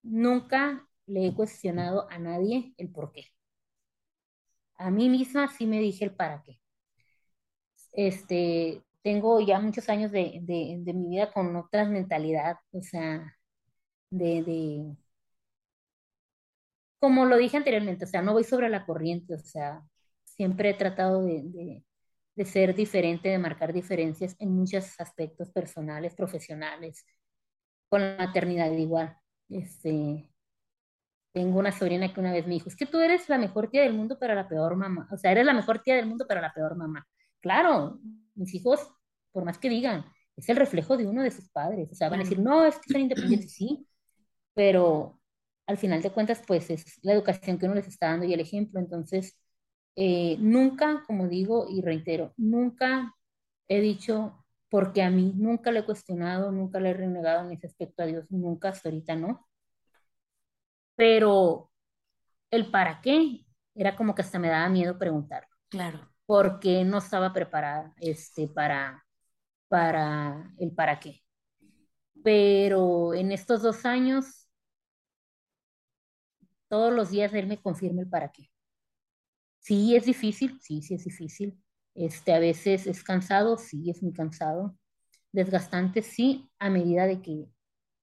[0.02, 3.26] nunca le he cuestionado a nadie el por qué.
[4.78, 6.58] A mí misma sí me dije el para qué.
[7.92, 13.36] Este, tengo ya muchos años de, de, mi vida con otras mentalidad, o sea,
[14.10, 14.96] de, de,
[17.00, 19.82] como lo dije anteriormente, o sea, no voy sobre la corriente, o sea,
[20.24, 21.84] siempre he tratado de, de,
[22.36, 27.04] de ser diferente, de marcar diferencias en muchos aspectos personales, profesionales,
[27.88, 29.16] con la maternidad igual.
[29.48, 30.30] Este,
[31.32, 33.82] tengo una sobrina que una vez me dijo, es que tú eres la mejor tía
[33.82, 35.08] del mundo, pero la peor mamá.
[35.12, 37.06] O sea, eres la mejor tía del mundo, pero la peor mamá.
[37.40, 38.00] Claro,
[38.34, 38.80] mis hijos,
[39.32, 40.04] por más que digan,
[40.36, 41.90] es el reflejo de uno de sus padres.
[41.92, 43.86] O sea, van a decir, no, es que son independientes, sí,
[44.54, 45.17] pero
[45.68, 48.40] al final de cuentas, pues es la educación que uno les está dando y el
[48.40, 48.80] ejemplo.
[48.80, 49.38] Entonces,
[49.96, 53.14] eh, nunca, como digo y reitero, nunca
[53.68, 57.66] he dicho, porque a mí nunca le he cuestionado, nunca le he renegado en ese
[57.66, 59.46] aspecto a Dios, nunca, hasta ahorita no.
[60.96, 61.70] Pero
[62.50, 63.44] el para qué
[63.74, 65.46] era como que hasta me daba miedo preguntar.
[65.68, 66.08] Claro.
[66.26, 69.04] Porque no estaba preparada este, para,
[69.68, 71.22] para el para qué.
[72.24, 74.47] Pero en estos dos años,
[76.68, 78.50] todos los días él me confirma el para qué.
[79.60, 81.62] Sí, es difícil, sí, sí es difícil.
[81.94, 84.76] Este, a veces es cansado, sí, es muy cansado.
[85.32, 87.46] Desgastante, sí, a medida de que,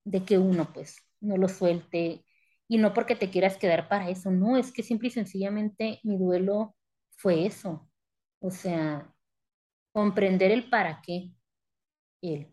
[0.05, 2.26] de que uno, pues, no lo suelte.
[2.70, 6.18] Y no porque te quieras quedar para eso, no, es que simple y sencillamente mi
[6.18, 6.76] duelo
[7.18, 7.89] fue eso.
[8.39, 9.13] O sea,
[9.93, 11.34] comprender el para qué
[12.22, 12.49] él.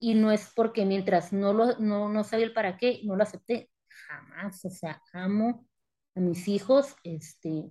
[0.00, 3.22] Y no es porque mientras no, lo, no, no sabía el para qué, no lo
[3.24, 3.70] acepté,
[4.06, 4.64] jamás.
[4.64, 5.66] O sea, amo
[6.14, 7.70] a mis hijos, este,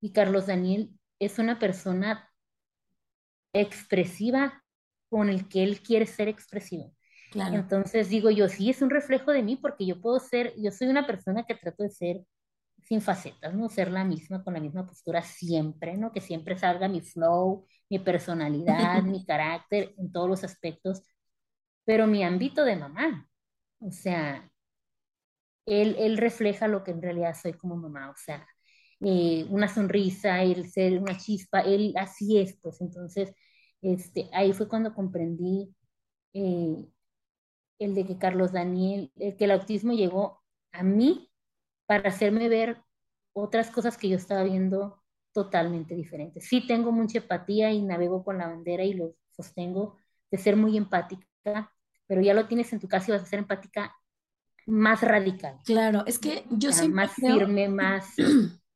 [0.00, 2.30] y Carlos Daniel es una persona
[3.52, 4.62] expresiva
[5.08, 6.94] con el que él quiere ser expresivo.
[7.34, 10.88] Entonces digo yo, sí, es un reflejo de mí porque yo puedo ser, yo soy
[10.88, 12.24] una persona que trato de ser
[12.84, 13.68] sin facetas, ¿no?
[13.68, 16.12] Ser la misma, con la misma postura siempre, ¿no?
[16.12, 21.02] Que siempre salga mi flow, mi personalidad, mi carácter en todos los aspectos,
[21.84, 23.28] pero mi ámbito de mamá,
[23.80, 24.48] o sea,
[25.66, 28.46] él, refleja lo que en realidad soy como mamá, o sea,
[29.00, 33.32] eh, una sonrisa, el ser una chispa, él así es, pues entonces,
[33.82, 35.74] este, ahí fue cuando comprendí
[36.34, 36.86] eh,
[37.78, 40.42] el de que Carlos Daniel, el que el autismo llegó
[40.72, 41.30] a mí
[41.86, 42.82] para hacerme ver
[43.32, 45.02] otras cosas que yo estaba viendo
[45.32, 46.48] totalmente diferentes.
[46.48, 49.96] Sí tengo mucha empatía y navego con la bandera y lo sostengo
[50.30, 51.26] de ser muy empática,
[52.06, 53.94] pero ya lo tienes en tu casa y vas a ser empática
[54.66, 55.58] más radical.
[55.64, 58.14] Claro, es que yo soy más firme, más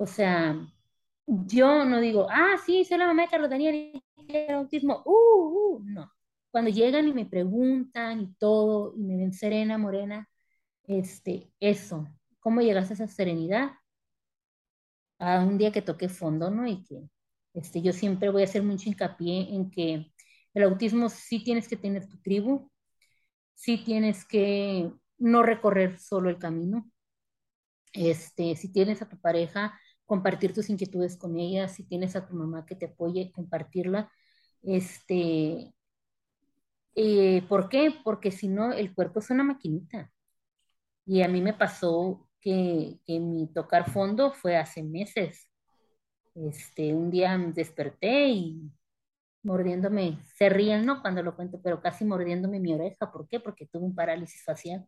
[0.00, 0.58] O sea,
[1.26, 5.76] yo no digo, ah, sí, soy la mamá de Carlos Daniel y el autismo, uh,
[5.76, 6.10] uh, no.
[6.50, 10.26] Cuando llegan y me preguntan y todo, y me ven serena, morena,
[10.84, 12.08] este, eso,
[12.40, 13.72] ¿cómo llegaste a esa serenidad?
[15.18, 16.66] A un día que toqué fondo, ¿no?
[16.66, 17.10] Y que
[17.52, 20.10] este, yo siempre voy a hacer mucho hincapié en que
[20.54, 22.70] el autismo sí tienes que tener tu tribu,
[23.52, 26.90] sí tienes que no recorrer solo el camino.
[27.92, 32.34] Este, si tienes a tu pareja, compartir tus inquietudes con ella, si tienes a tu
[32.34, 34.10] mamá que te apoye, compartirla.
[34.62, 35.72] Este,
[36.94, 37.92] eh, ¿Por qué?
[38.04, 40.12] Porque si no, el cuerpo es una maquinita.
[41.06, 45.50] Y a mí me pasó que, que mi tocar fondo fue hace meses.
[46.34, 48.72] Este, un día desperté y
[49.42, 51.02] mordiéndome, se ríen, ¿no?
[51.02, 53.12] Cuando lo cuento, pero casi mordiéndome mi oreja.
[53.12, 53.40] ¿Por qué?
[53.40, 54.86] Porque tuve un parálisis facial.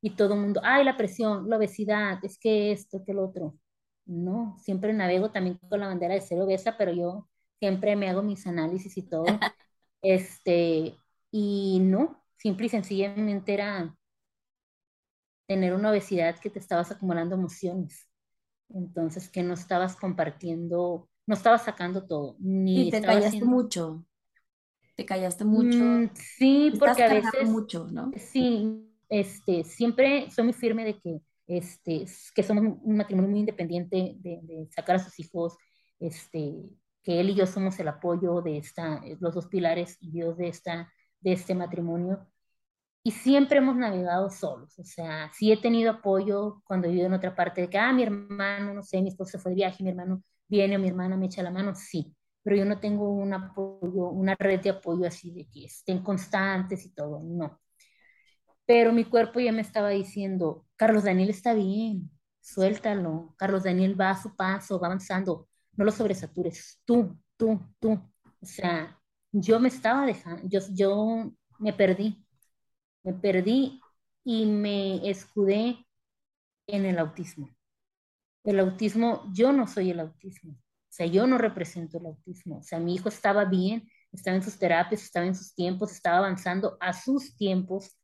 [0.00, 3.56] Y todo el mundo, ay, la presión, la obesidad, es que esto, que lo otro.
[4.06, 7.28] No, siempre navego también con la bandera de ser obesa, pero yo
[7.58, 9.24] siempre me hago mis análisis y todo.
[10.02, 10.96] este,
[11.30, 13.94] y no, simple y sencillamente era
[15.46, 18.08] tener una obesidad que te estabas acumulando emociones.
[18.68, 22.36] Entonces, que no estabas compartiendo, no estabas sacando todo.
[22.38, 24.04] Ni y te callaste mucho.
[24.94, 25.78] Te callaste mucho.
[25.78, 27.48] Mm, sí, porque a veces.
[27.48, 28.10] mucho, ¿no?
[28.16, 32.04] Sí, este, siempre soy muy firme de que este,
[32.34, 35.56] que somos un matrimonio muy independiente de, sacar a sus hijos,
[35.98, 36.54] este,
[37.02, 40.48] que él y yo somos el apoyo de esta, los dos pilares y Dios de,
[40.48, 42.28] esta, de este matrimonio.
[43.02, 47.14] Y siempre hemos navegado solos, o sea, sí he tenido apoyo cuando he vivido en
[47.14, 49.82] otra parte, de que, ah, mi hermano, no sé, mi esposo se fue de viaje,
[49.82, 53.10] mi hermano viene o mi hermana me echa la mano, sí, pero yo no tengo
[53.10, 57.58] un apoyo, una red de apoyo así de que estén constantes y todo, no
[58.68, 62.10] pero mi cuerpo ya me estaba diciendo, Carlos Daniel está bien,
[62.42, 67.92] suéltalo, Carlos Daniel va a su paso, va avanzando, no lo sobresatures, tú, tú, tú.
[67.92, 69.00] O sea,
[69.32, 72.22] yo me estaba dejando, yo, yo me perdí,
[73.04, 73.80] me perdí
[74.22, 75.86] y me escudé
[76.66, 77.48] en el autismo.
[78.44, 82.62] El autismo, yo no soy el autismo, o sea, yo no represento el autismo, o
[82.62, 86.76] sea, mi hijo estaba bien, estaba en sus terapias, estaba en sus tiempos, estaba avanzando
[86.80, 87.97] a sus tiempos,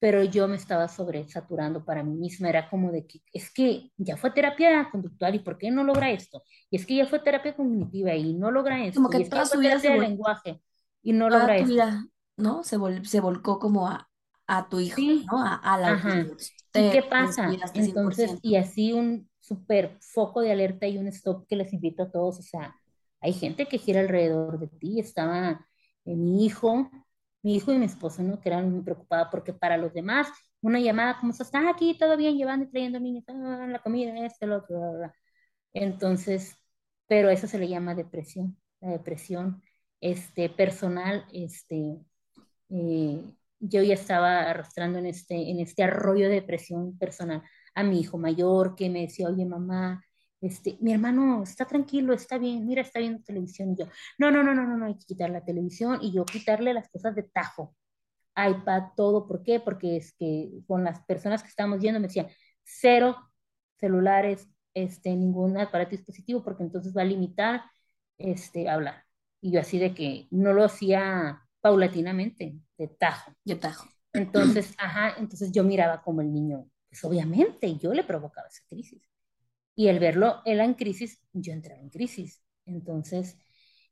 [0.00, 4.16] pero yo me estaba sobresaturando para mí misma, era como de que es que ya
[4.18, 6.42] fue terapia conductual y ¿por qué no logra esto?
[6.70, 9.02] Y es que ya fue terapia cognitiva y no logra esto.
[9.02, 10.62] Como que y toda su vida se lenguaje
[11.02, 11.66] y no Toda logra tu esto.
[11.66, 12.62] vida, ¿no?
[12.64, 14.10] Se, vol- se volcó como a,
[14.46, 15.42] a tu hijo, Sí, ¿no?
[15.46, 16.32] A, ajá.
[16.34, 16.36] autismo.
[16.74, 17.64] ¿Y qué pasa?
[17.72, 18.42] Entonces, 100%.
[18.42, 22.38] y así un súper foco de alerta y un stop que les invito a todos,
[22.38, 22.76] o sea,
[23.20, 25.66] hay gente que gira alrededor de ti, estaba
[26.04, 26.90] eh, mi hijo,
[27.42, 28.40] mi hijo y mi esposo, ¿no?
[28.40, 30.28] Que eran muy preocupados porque para los demás,
[30.60, 31.52] una llamada, ¿cómo estás?
[31.66, 35.14] Aquí todo bien, llevando y trayendo niños, ah, la comida, esto, lo otro, bla, bla.
[35.72, 36.56] Entonces,
[37.06, 39.62] pero eso se le llama depresión, la depresión,
[40.00, 41.98] este, personal, este,
[42.70, 43.22] eh,
[43.60, 47.42] yo ya estaba arrastrando en este, en este arroyo de depresión personal
[47.74, 50.02] a mi hijo mayor que me decía, oye mamá,
[50.40, 53.86] este, mi hermano está tranquilo, está bien, mira, está viendo televisión y yo,
[54.18, 56.88] no, no, no, no, no, no, hay que quitar la televisión y yo quitarle las
[56.88, 57.74] cosas de tajo,
[58.36, 59.60] iPad, todo, ¿por qué?
[59.60, 62.28] Porque es que con las personas que estábamos yendo me decían,
[62.64, 63.16] cero
[63.78, 67.64] celulares, este, ningún aparato dispositivo, porque entonces va a limitar
[68.18, 69.04] este, hablar.
[69.40, 73.32] Y yo así de que no lo hacía paulatinamente, de tajo.
[73.44, 73.88] Yo tajo.
[74.12, 79.02] Entonces, ajá, entonces yo miraba como el niño, pues obviamente yo le provocaba esa crisis.
[79.80, 82.42] Y el verlo, él en crisis, yo entraba en crisis.
[82.66, 83.38] Entonces,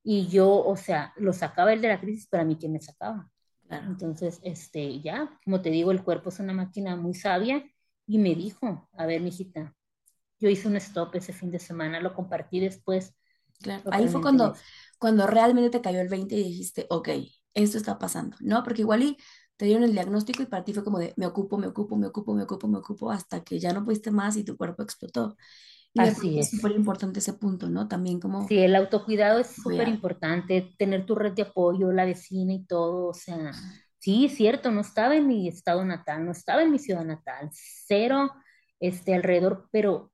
[0.02, 2.80] y yo, o sea, lo sacaba él de la crisis, pero a mí quién me
[2.82, 3.32] sacaba.
[3.66, 3.86] Claro.
[3.86, 7.64] Entonces, este, ya, como te digo, el cuerpo es una máquina muy sabia
[8.06, 9.74] y me dijo, a ver, mijita,
[10.38, 13.14] yo hice un stop ese fin de semana, lo compartí después.
[13.62, 13.84] Claro.
[13.90, 14.54] Ahí fue cuando,
[14.98, 17.08] cuando realmente te cayó el 20 y dijiste, ok,
[17.54, 18.62] esto está pasando, ¿no?
[18.62, 19.16] Porque igual y
[19.56, 22.08] te dieron el diagnóstico y para ti fue como de, me ocupo, me ocupo, me
[22.08, 25.34] ocupo, me ocupo, me ocupo, hasta que ya no pudiste más y tu cuerpo explotó.
[25.94, 27.88] Y Así es súper importante ese punto, ¿no?
[27.88, 32.52] También como Sí, el autocuidado es súper importante, tener tu red de apoyo, la vecina
[32.52, 33.52] y todo, o sea,
[33.98, 38.30] sí, cierto, no estaba en mi estado natal, no estaba en mi ciudad natal, cero,
[38.80, 40.12] este, alrededor, pero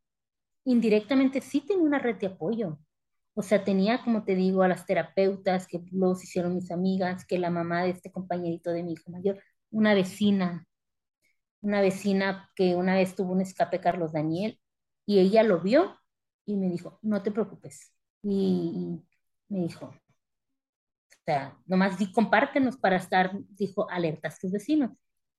[0.65, 2.79] indirectamente sí tenía una red de apoyo.
[3.35, 7.39] O sea, tenía, como te digo, a las terapeutas que los hicieron mis amigas, que
[7.39, 10.67] la mamá de este compañerito de mi hijo mayor, una vecina,
[11.61, 14.61] una vecina que una vez tuvo un escape Carlos Daniel
[15.07, 15.97] y ella lo vio
[16.47, 17.93] y me dijo, no te preocupes.
[18.23, 19.03] Y
[19.49, 19.95] me dijo, o
[21.25, 24.91] sea, nomás di, compártenos para estar, dijo, alertas tus vecinos.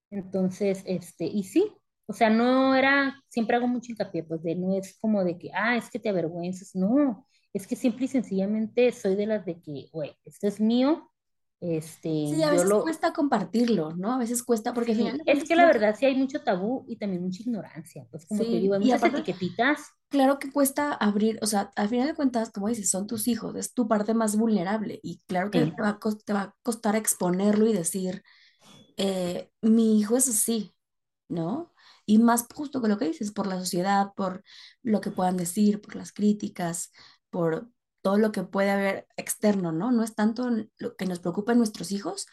[0.10, 1.72] Entonces, este, y sí,
[2.08, 5.52] o sea, no era, siempre hago mucho hincapié, pues de no es como de que,
[5.54, 9.62] ah, es que te avergüenzas, no, es que simple y sencillamente soy de las de
[9.62, 11.12] que, güey, esto es mío,
[11.60, 14.14] este, Sí, a yo veces lo, cuesta compartirlo, ¿no?
[14.14, 16.98] A veces cuesta porque Sí, es que la que- verdad sí hay mucho tabú y
[16.98, 19.80] también mucha ignorancia, pues como te digo, hay muchas aparte- etiquetitas,
[20.10, 23.56] Claro que cuesta abrir, o sea, al final de cuentas, como dices, son tus hijos,
[23.58, 25.72] es tu parte más vulnerable y claro que Sí.
[25.76, 28.24] te va a, te va a costar exponerlo y decir,
[28.98, 30.76] eh, mi hijo es así,
[31.30, 31.74] ¿no?
[32.06, 34.44] Y más justo con lo que dices, por la sociedad, por
[34.84, 36.92] lo que puedan decir, por las críticas,
[37.30, 37.70] por
[38.06, 39.92] todo lo que puede haber externo, ¿no?
[39.92, 40.48] No es tanto
[40.78, 42.28] lo que nos preocupa en nuestros hijos,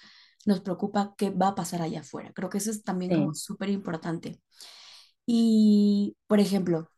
[0.44, 2.30] nos preocupa qué va a pasar allá afuera.
[2.34, 3.16] Creo que eso es también Sí.
[3.16, 4.42] como súper importante.
[5.24, 6.90] Y, por ejemplo,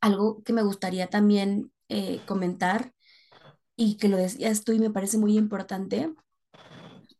[0.00, 2.92] algo que me gustaría también eh, comentar
[3.76, 6.14] y que lo decías tú y me parece muy importante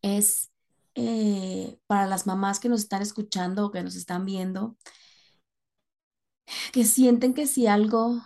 [0.02, 0.52] es
[0.94, 4.76] eh, para las mamás que nos están escuchando o que nos están viendo,
[6.72, 8.22] que sienten que si algo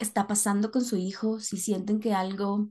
[0.00, 2.70] está pasando con su hijo, si sienten que algo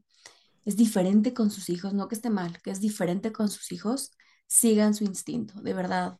[0.65, 4.11] es diferente con sus hijos, no que esté mal, que es diferente con sus hijos,
[4.47, 6.19] sigan su instinto, de verdad.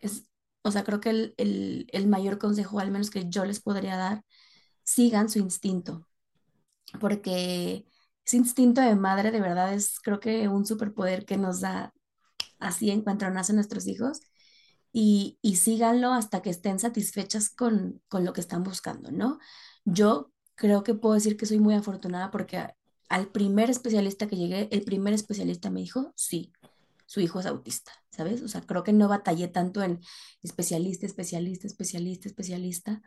[0.00, 0.28] Es,
[0.62, 3.96] o sea, creo que el, el, el mayor consejo, al menos que yo les podría
[3.96, 4.24] dar,
[4.84, 6.08] sigan su instinto,
[7.00, 7.86] porque
[8.24, 11.92] ese instinto de madre de verdad es creo que un superpoder que nos da
[12.58, 14.20] así en cuanto nacen nuestros hijos
[14.92, 19.38] y, y síganlo hasta que estén satisfechas con, con lo que están buscando, ¿no?
[19.84, 22.66] Yo creo que puedo decir que soy muy afortunada porque
[23.08, 26.52] al primer especialista que llegué, el primer especialista me dijo, sí,
[27.06, 28.42] su hijo es autista, ¿sabes?
[28.42, 30.00] O sea, creo que no batallé tanto en
[30.42, 33.02] especialista, especialista, especialista, especialista,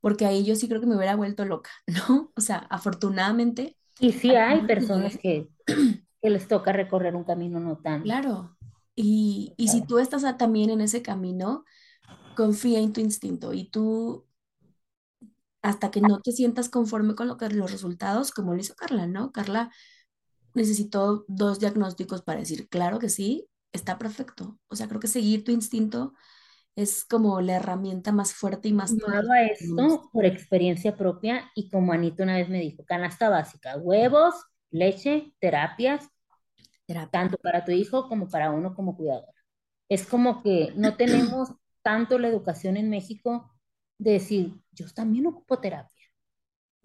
[0.00, 2.32] porque ahí yo sí creo que me hubiera vuelto loca, ¿no?
[2.34, 5.48] O sea, afortunadamente, y sí hay personas que,
[6.22, 8.56] que les toca recorrer un camino no tan, claro.
[8.96, 11.64] Y, y si tú estás también en ese camino,
[12.36, 14.24] confía en tu instinto y tú,
[15.64, 19.06] hasta que no te sientas conforme con lo que, los resultados, como lo hizo Carla,
[19.06, 19.32] ¿no?
[19.32, 19.70] Carla
[20.52, 24.58] necesitó dos diagnósticos para decir, claro que sí, está perfecto.
[24.68, 26.12] O sea, creo que seguir tu instinto
[26.76, 31.70] es como la herramienta más fuerte y más poderosa a esto por experiencia propia y
[31.70, 34.34] como Anita una vez me dijo, canasta básica, huevos,
[34.70, 36.06] leche, terapias,
[36.84, 37.10] Terapia.
[37.10, 39.32] tanto para tu hijo como para uno como cuidador.
[39.88, 43.53] Es como que no tenemos tanto la educación en México
[43.98, 45.90] de decir, yo también ocupo terapia.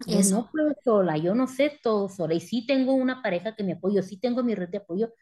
[0.04, 0.36] Yo Eso.
[0.36, 2.34] no puedo sola, yo no sé todo sola.
[2.34, 5.12] Y sí tengo una pareja que me apoyo, sí tengo mi red de apoyo,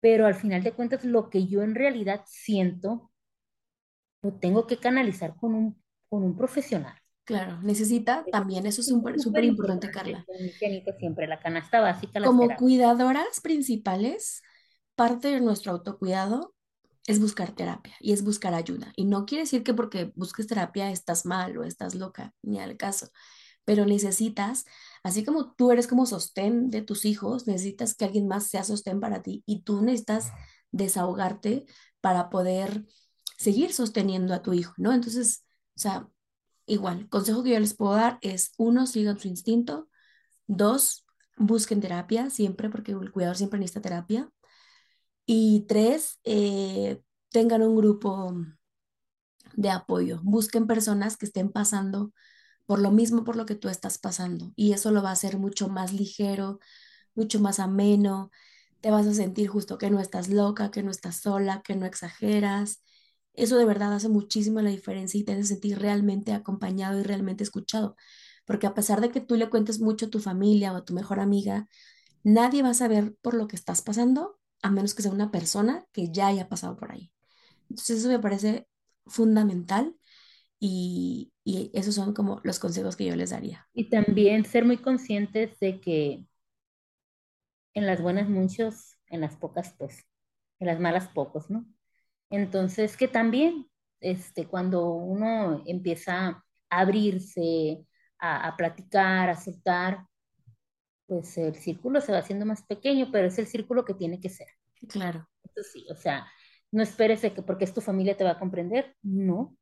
[0.00, 3.12] pero al final de cuentas lo que yo en realidad siento,
[4.22, 6.98] lo tengo que canalizar con un, con un profesional.
[7.24, 10.26] Claro, necesita también, eso es súper súper importante, Carla.
[10.98, 12.60] siempre, la canasta básica, Como terapias.
[12.60, 14.42] cuidadoras principales,
[14.94, 16.54] parte de nuestro autocuidado
[17.06, 18.92] es buscar terapia y es buscar ayuda.
[18.96, 22.76] Y no quiere decir que porque busques terapia estás mal o estás loca, ni al
[22.76, 23.10] caso,
[23.64, 24.64] pero necesitas,
[25.02, 29.00] así como tú eres como sostén de tus hijos, necesitas que alguien más sea sostén
[29.00, 30.32] para ti y tú necesitas
[30.70, 31.66] desahogarte
[32.00, 32.84] para poder
[33.38, 34.92] seguir sosteniendo a tu hijo, ¿no?
[34.92, 35.44] Entonces,
[35.76, 36.08] o sea,
[36.66, 39.88] igual, consejo que yo les puedo dar es, uno, sigan su instinto,
[40.46, 44.30] dos, busquen terapia siempre, porque el cuidador siempre necesita terapia,
[45.26, 48.34] y tres, eh, tengan un grupo
[49.54, 52.12] de apoyo, busquen personas que estén pasando
[52.66, 55.38] por lo mismo por lo que tú estás pasando, y eso lo va a hacer
[55.38, 56.60] mucho más ligero,
[57.14, 58.30] mucho más ameno,
[58.80, 61.86] te vas a sentir justo que no estás loca, que no estás sola, que no
[61.86, 62.82] exageras.
[63.32, 67.44] Eso de verdad hace muchísimo la diferencia y te hace sentir realmente acompañado y realmente
[67.44, 67.96] escuchado.
[68.44, 70.92] Porque a pesar de que tú le cuentes mucho a tu familia o a tu
[70.94, 71.66] mejor amiga,
[72.24, 75.84] nadie va a saber por lo que estás pasando a menos que sea una persona
[75.92, 77.12] que ya haya pasado por ahí.
[77.70, 78.66] Entonces eso me parece
[79.06, 79.94] fundamental
[80.60, 83.68] y, y esos son como los consejos que yo les daría.
[83.74, 86.24] Y también ser muy conscientes de que
[87.74, 90.04] en las buenas muchos, en las pocas pues,
[90.60, 91.66] en las malas pocos, ¿no?
[92.30, 93.68] Entonces, que también,
[94.00, 97.86] este, cuando uno empieza a abrirse,
[98.18, 100.06] a, a platicar, a soltar,
[101.06, 104.28] pues el círculo se va haciendo más pequeño, pero es el círculo que tiene que
[104.30, 104.48] ser.
[104.88, 105.28] Claro.
[105.42, 106.26] Eso sí, o sea,
[106.72, 109.56] no esperes que porque es tu familia te va a comprender, no.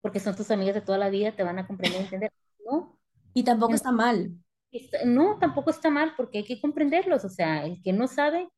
[0.00, 2.32] Porque son tus amigas de toda la vida, te van a comprender entender,
[2.64, 2.98] no.
[3.34, 4.32] Y tampoco está mal.
[4.70, 8.48] Está- No, tampoco está mal porque hay que comprenderlos, o sea, el que no sabe,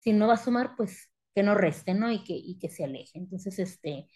[0.00, 2.10] si no va a sumar, pues que no reste, ¿no?
[2.12, 3.18] Y que, y que se aleje.
[3.18, 4.06] Entonces, este,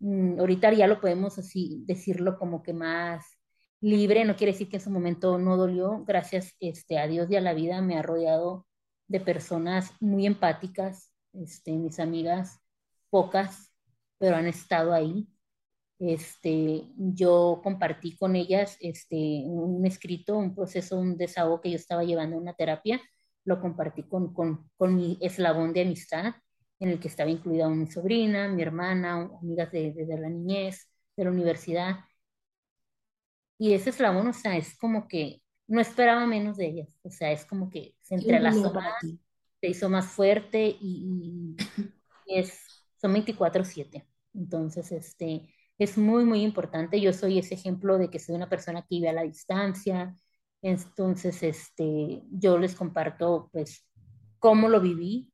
[0.00, 3.37] mm, ahorita ya lo podemos así decirlo como que más
[3.80, 7.36] libre, no quiere decir que en su momento no dolió, gracias este, a Dios y
[7.36, 8.66] a la vida me ha rodeado
[9.06, 12.60] de personas muy empáticas, este, mis amigas,
[13.10, 13.72] pocas,
[14.18, 15.28] pero han estado ahí.
[15.98, 19.16] Este, yo compartí con ellas este,
[19.46, 23.00] un escrito, un proceso, un desahogo que yo estaba llevando en una terapia,
[23.44, 26.34] lo compartí con, con, con mi eslabón de amistad,
[26.80, 30.88] en el que estaba incluida mi sobrina, mi hermana, amigas de, de, de la niñez,
[31.16, 31.96] de la universidad.
[33.58, 37.32] Y ese eslabón, o sea, es como que no esperaba menos de ellas, o sea,
[37.32, 38.94] es como que se entrelazó más,
[39.60, 41.56] se hizo más fuerte y,
[42.26, 42.60] y es,
[43.00, 44.06] son 24/7.
[44.34, 47.00] Entonces, este, es muy, muy importante.
[47.00, 50.16] Yo soy ese ejemplo de que soy una persona que vive a la distancia.
[50.62, 53.86] Entonces, este, yo les comparto, pues,
[54.38, 55.32] cómo lo viví.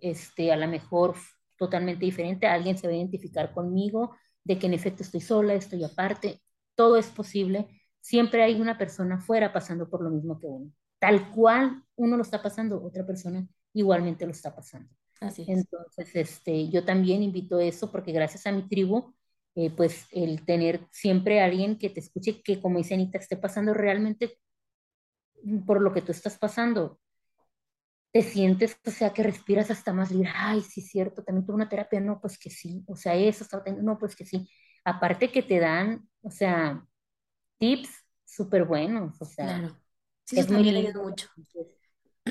[0.00, 1.14] Este, a lo mejor
[1.56, 2.46] totalmente diferente.
[2.46, 6.40] Alguien se va a identificar conmigo de que en efecto estoy sola, estoy aparte.
[6.78, 7.66] Todo es posible.
[8.00, 10.70] Siempre hay una persona afuera pasando por lo mismo que uno.
[11.00, 14.88] Tal cual uno lo está pasando, otra persona igualmente lo está pasando.
[15.20, 15.48] Así es.
[15.48, 19.12] Entonces, este, yo también invito eso porque gracias a mi tribu,
[19.56, 23.36] eh, pues el tener siempre a alguien que te escuche, que como dice Anita, esté
[23.36, 24.38] pasando realmente
[25.66, 27.00] por lo que tú estás pasando,
[28.12, 30.30] te sientes, o sea, que respiras hasta más libre.
[30.34, 33.64] Ay, sí, cierto, también tuve una terapia, no, pues que sí, o sea, eso estaba
[33.64, 34.48] teniendo, no, pues que sí.
[34.84, 36.86] Aparte que te dan, o sea,
[37.58, 37.90] tips
[38.24, 39.76] súper buenos, o sea, Claro.
[40.24, 41.28] Sí, es eso también ayuda mucho.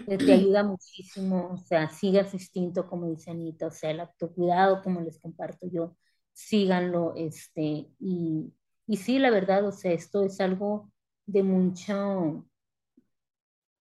[0.05, 3.99] Te, te ayuda muchísimo, o sea, sigan su instinto, como dice Anita, o sea, el
[3.99, 5.97] autocuidado, como les comparto yo,
[6.33, 8.53] síganlo, este, y,
[8.87, 10.91] y sí, la verdad, o sea, esto es algo
[11.25, 11.95] de mucha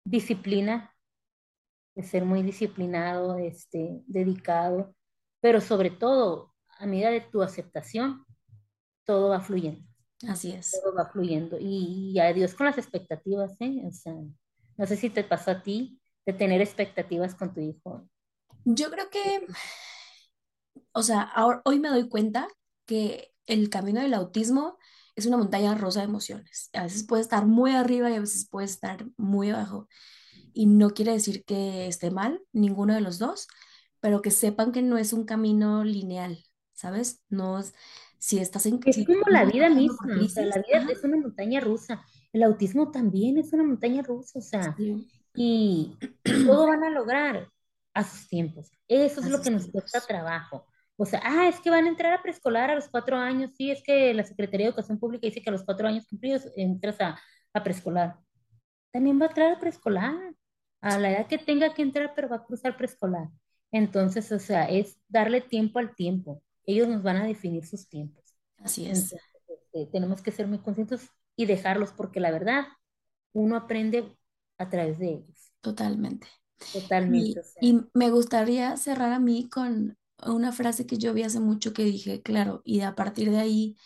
[0.04, 0.92] disciplina,
[1.94, 4.94] de ser muy disciplinado, este, dedicado,
[5.40, 8.24] pero sobre todo, a medida de tu aceptación,
[9.08, 9.82] todo va fluyendo,
[10.28, 10.72] Así es.
[10.72, 13.82] todo va fluyendo, y, y adiós con las expectativas, ¿eh?
[13.86, 14.14] O sea,
[14.76, 18.08] no sé si te pasó a ti de tener expectativas con tu hijo.
[18.64, 19.46] Yo creo que,
[20.92, 22.48] o sea, ahora, hoy me doy cuenta
[22.86, 24.78] que el camino del autismo
[25.16, 26.70] es una montaña rusa de emociones.
[26.72, 29.88] A veces puede estar muy arriba y a veces puede estar muy abajo.
[30.54, 33.48] Y no quiere decir que esté mal, ninguno de los dos,
[34.00, 36.44] pero que sepan que no es un camino lineal,
[36.74, 37.22] ¿sabes?
[37.28, 37.74] No es,
[38.18, 38.80] si estás en...
[38.84, 42.04] Es si como la vida misma, o sea, la vida ajá, es una montaña rusa,
[42.32, 45.06] el autismo también es una montaña rusa, o sea, sí.
[45.34, 45.96] y,
[46.46, 47.48] todo van a lograr
[47.94, 48.70] a sus tiempos.
[48.86, 49.90] Eso es lo que nos tiempos.
[49.90, 50.66] cuesta trabajo.
[50.96, 53.52] O sea, ah, es que van a entrar a preescolar a los cuatro años.
[53.56, 56.48] Sí, es que la Secretaría de Educación Pública dice que a los cuatro años cumplidos
[56.56, 57.18] entras a,
[57.54, 58.16] a preescolar.
[58.92, 60.34] También va a entrar a preescolar,
[60.80, 63.28] a la edad que tenga que entrar, pero va a cruzar preescolar.
[63.70, 66.42] Entonces, o sea, es darle tiempo al tiempo.
[66.68, 68.22] Ellos nos van a definir sus tiempos.
[68.58, 69.10] Así es.
[69.10, 72.66] Entonces, este, tenemos que ser muy conscientes y dejarlos, porque la verdad,
[73.32, 74.14] uno aprende
[74.58, 75.50] a través de ellos.
[75.62, 76.28] Totalmente.
[76.74, 77.30] Totalmente.
[77.30, 79.96] Y, o sea, y me gustaría cerrar a mí con
[80.26, 83.76] una frase que yo vi hace mucho que dije, claro, y a partir de ahí,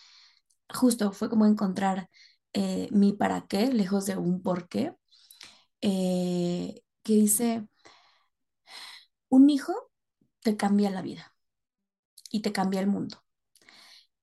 [0.68, 2.08] justo fue como encontrar
[2.52, 4.92] eh, mi para qué, lejos de un por qué,
[5.82, 7.68] eh, que dice,
[9.28, 9.72] un hijo
[10.40, 11.31] te cambia la vida
[12.32, 13.18] y te cambia el mundo,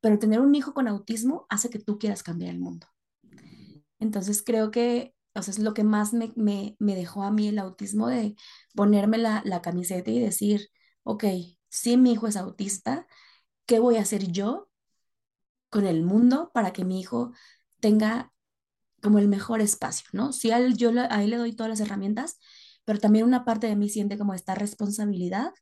[0.01, 2.88] pero tener un hijo con autismo hace que tú quieras cambiar el mundo.
[3.99, 7.47] Entonces creo que, o sea, es lo que más me, me, me dejó a mí
[7.47, 8.36] el autismo de
[8.76, 10.70] ponerme la, la camiseta y decir,
[11.03, 11.26] ok,
[11.70, 13.07] si mi hijo es autista,
[13.66, 14.70] ¿qué voy a hacer yo
[15.70, 17.34] con el mundo para que mi hijo
[17.80, 18.34] tenga
[19.03, 20.34] como el mejor espacio, ¿no?
[20.34, 22.39] Si a yo le- le doy todas las herramientas,
[22.86, 25.53] pero también una parte de mí siente como esta responsabilidad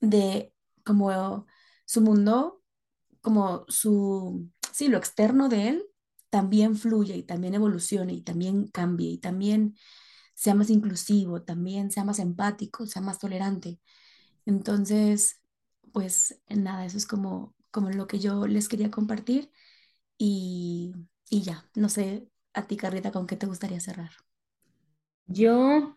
[0.00, 0.52] de
[0.98, 1.46] como
[1.86, 2.62] su mundo,
[3.22, 5.84] como su, sí, lo externo de él
[6.30, 9.76] también fluye y también evolucione y también cambie y también
[10.34, 13.80] sea más inclusivo, también sea más empático, sea más tolerante.
[14.46, 15.40] Entonces,
[15.92, 19.50] pues nada, eso es como, como lo que yo les quería compartir
[20.18, 20.94] y,
[21.30, 24.10] y ya, no sé, a ti, Carlita, ¿con qué te gustaría cerrar?
[25.26, 25.96] yo,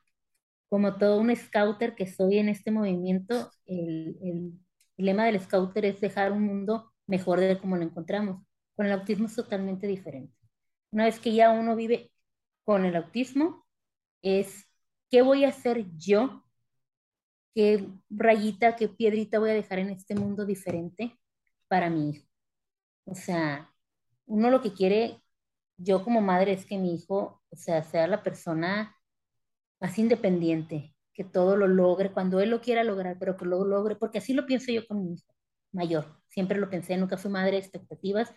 [0.70, 4.54] como todo un scouter que soy en este movimiento, el, el-
[4.98, 8.44] el lema del scouter es dejar un mundo mejor de como lo encontramos.
[8.76, 10.36] Con el autismo es totalmente diferente.
[10.92, 12.12] Una vez que ya uno vive
[12.64, 13.66] con el autismo,
[14.22, 14.68] es
[15.10, 16.44] qué voy a hacer yo,
[17.54, 21.20] qué rayita, qué piedrita voy a dejar en este mundo diferente
[21.68, 22.28] para mi hijo.
[23.06, 23.74] O sea,
[24.26, 25.22] uno lo que quiere,
[25.78, 28.96] yo como madre, es que mi hijo, o sea, sea la persona
[29.80, 33.96] más independiente, que todo lo logre cuando él lo quiera lograr, pero que lo logre,
[33.96, 35.34] porque así lo pienso yo con mi hijo
[35.72, 36.22] mayor.
[36.30, 38.32] Siempre lo pensé, nunca fui madre de expectativas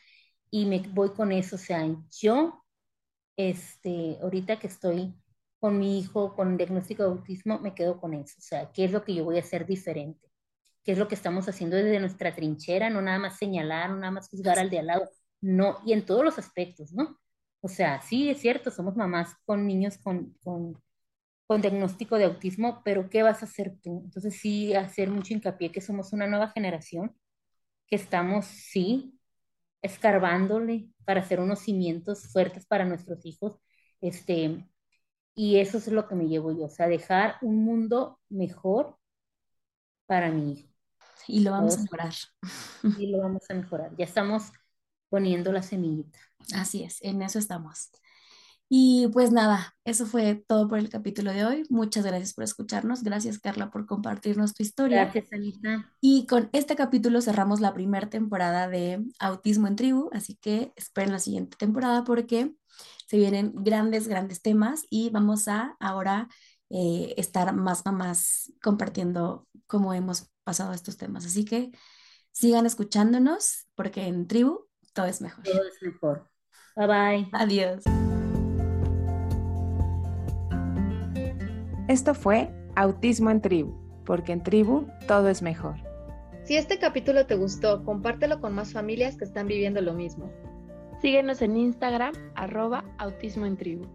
[0.51, 1.57] y me voy con eso.
[1.57, 2.65] O sea, yo,
[3.37, 5.15] este, ahorita que estoy
[5.59, 8.37] con mi hijo con diagnóstico de autismo, me quedo con eso.
[8.39, 10.29] O sea, ¿qué es lo que yo voy a hacer diferente?
[10.85, 12.91] ¿Qué es lo que estamos haciendo desde nuestra trinchera?
[12.91, 15.09] No nada más señalar, no nada más juzgar al de al lado,
[15.41, 17.19] no, y en todos los aspectos, ¿no?
[17.61, 20.81] O sea, sí, es cierto, somos mamás con niños con, con
[21.47, 24.03] con diagnóstico de autismo, pero ¿qué vas a hacer tú?
[24.05, 27.17] Entonces sí, hacer mucho hincapié que somos una nueva generación,
[27.89, 29.19] que estamos, sí,
[29.83, 33.59] escarbándole para hacer unos cimientos fuertes para nuestros hijos,
[34.01, 34.67] este,
[35.35, 38.99] y eso es lo que me llevo yo, o sea, dejar un mundo mejor
[40.07, 40.69] para mi hijo,
[41.29, 42.15] Y lo vamos a lograr.
[42.97, 43.97] y lo vamos a mejorar.
[43.97, 44.53] Ya estamos
[45.09, 46.19] poniendo la semillita.
[46.55, 47.91] Así es, en eso estamos.
[48.69, 51.63] Y pues nada, eso fue todo por el capítulo de hoy.
[51.71, 53.05] Muchas gracias por escucharnos.
[53.05, 55.05] Gracias, Carla, por compartirnos tu historia.
[55.05, 55.93] Gracias, Anita.
[56.01, 61.13] Y con este capítulo cerramos la primera temporada de Autismo en Tribu, así que esperen
[61.13, 62.55] la siguiente temporada porque
[63.07, 66.29] se vienen grandes, grandes temas y vamos a ahora
[66.71, 71.25] eh, estar más mamás compartiendo cómo hemos pasado estos temas.
[71.25, 71.71] Así que
[72.33, 75.45] sigan escuchándonos porque en Tribu todo es mejor.
[75.45, 76.31] Todo es mejor.
[76.75, 77.29] Bye bye.
[77.33, 77.85] Adiós.
[81.89, 83.73] Esto fue Autismo en Tribu,
[84.05, 85.77] porque en Tribu todo es mejor.
[86.43, 90.29] Si este capítulo te gustó, compártelo con más familias que están viviendo lo mismo.
[91.01, 93.87] Síguenos en Instagram, arroba autismo en tribu.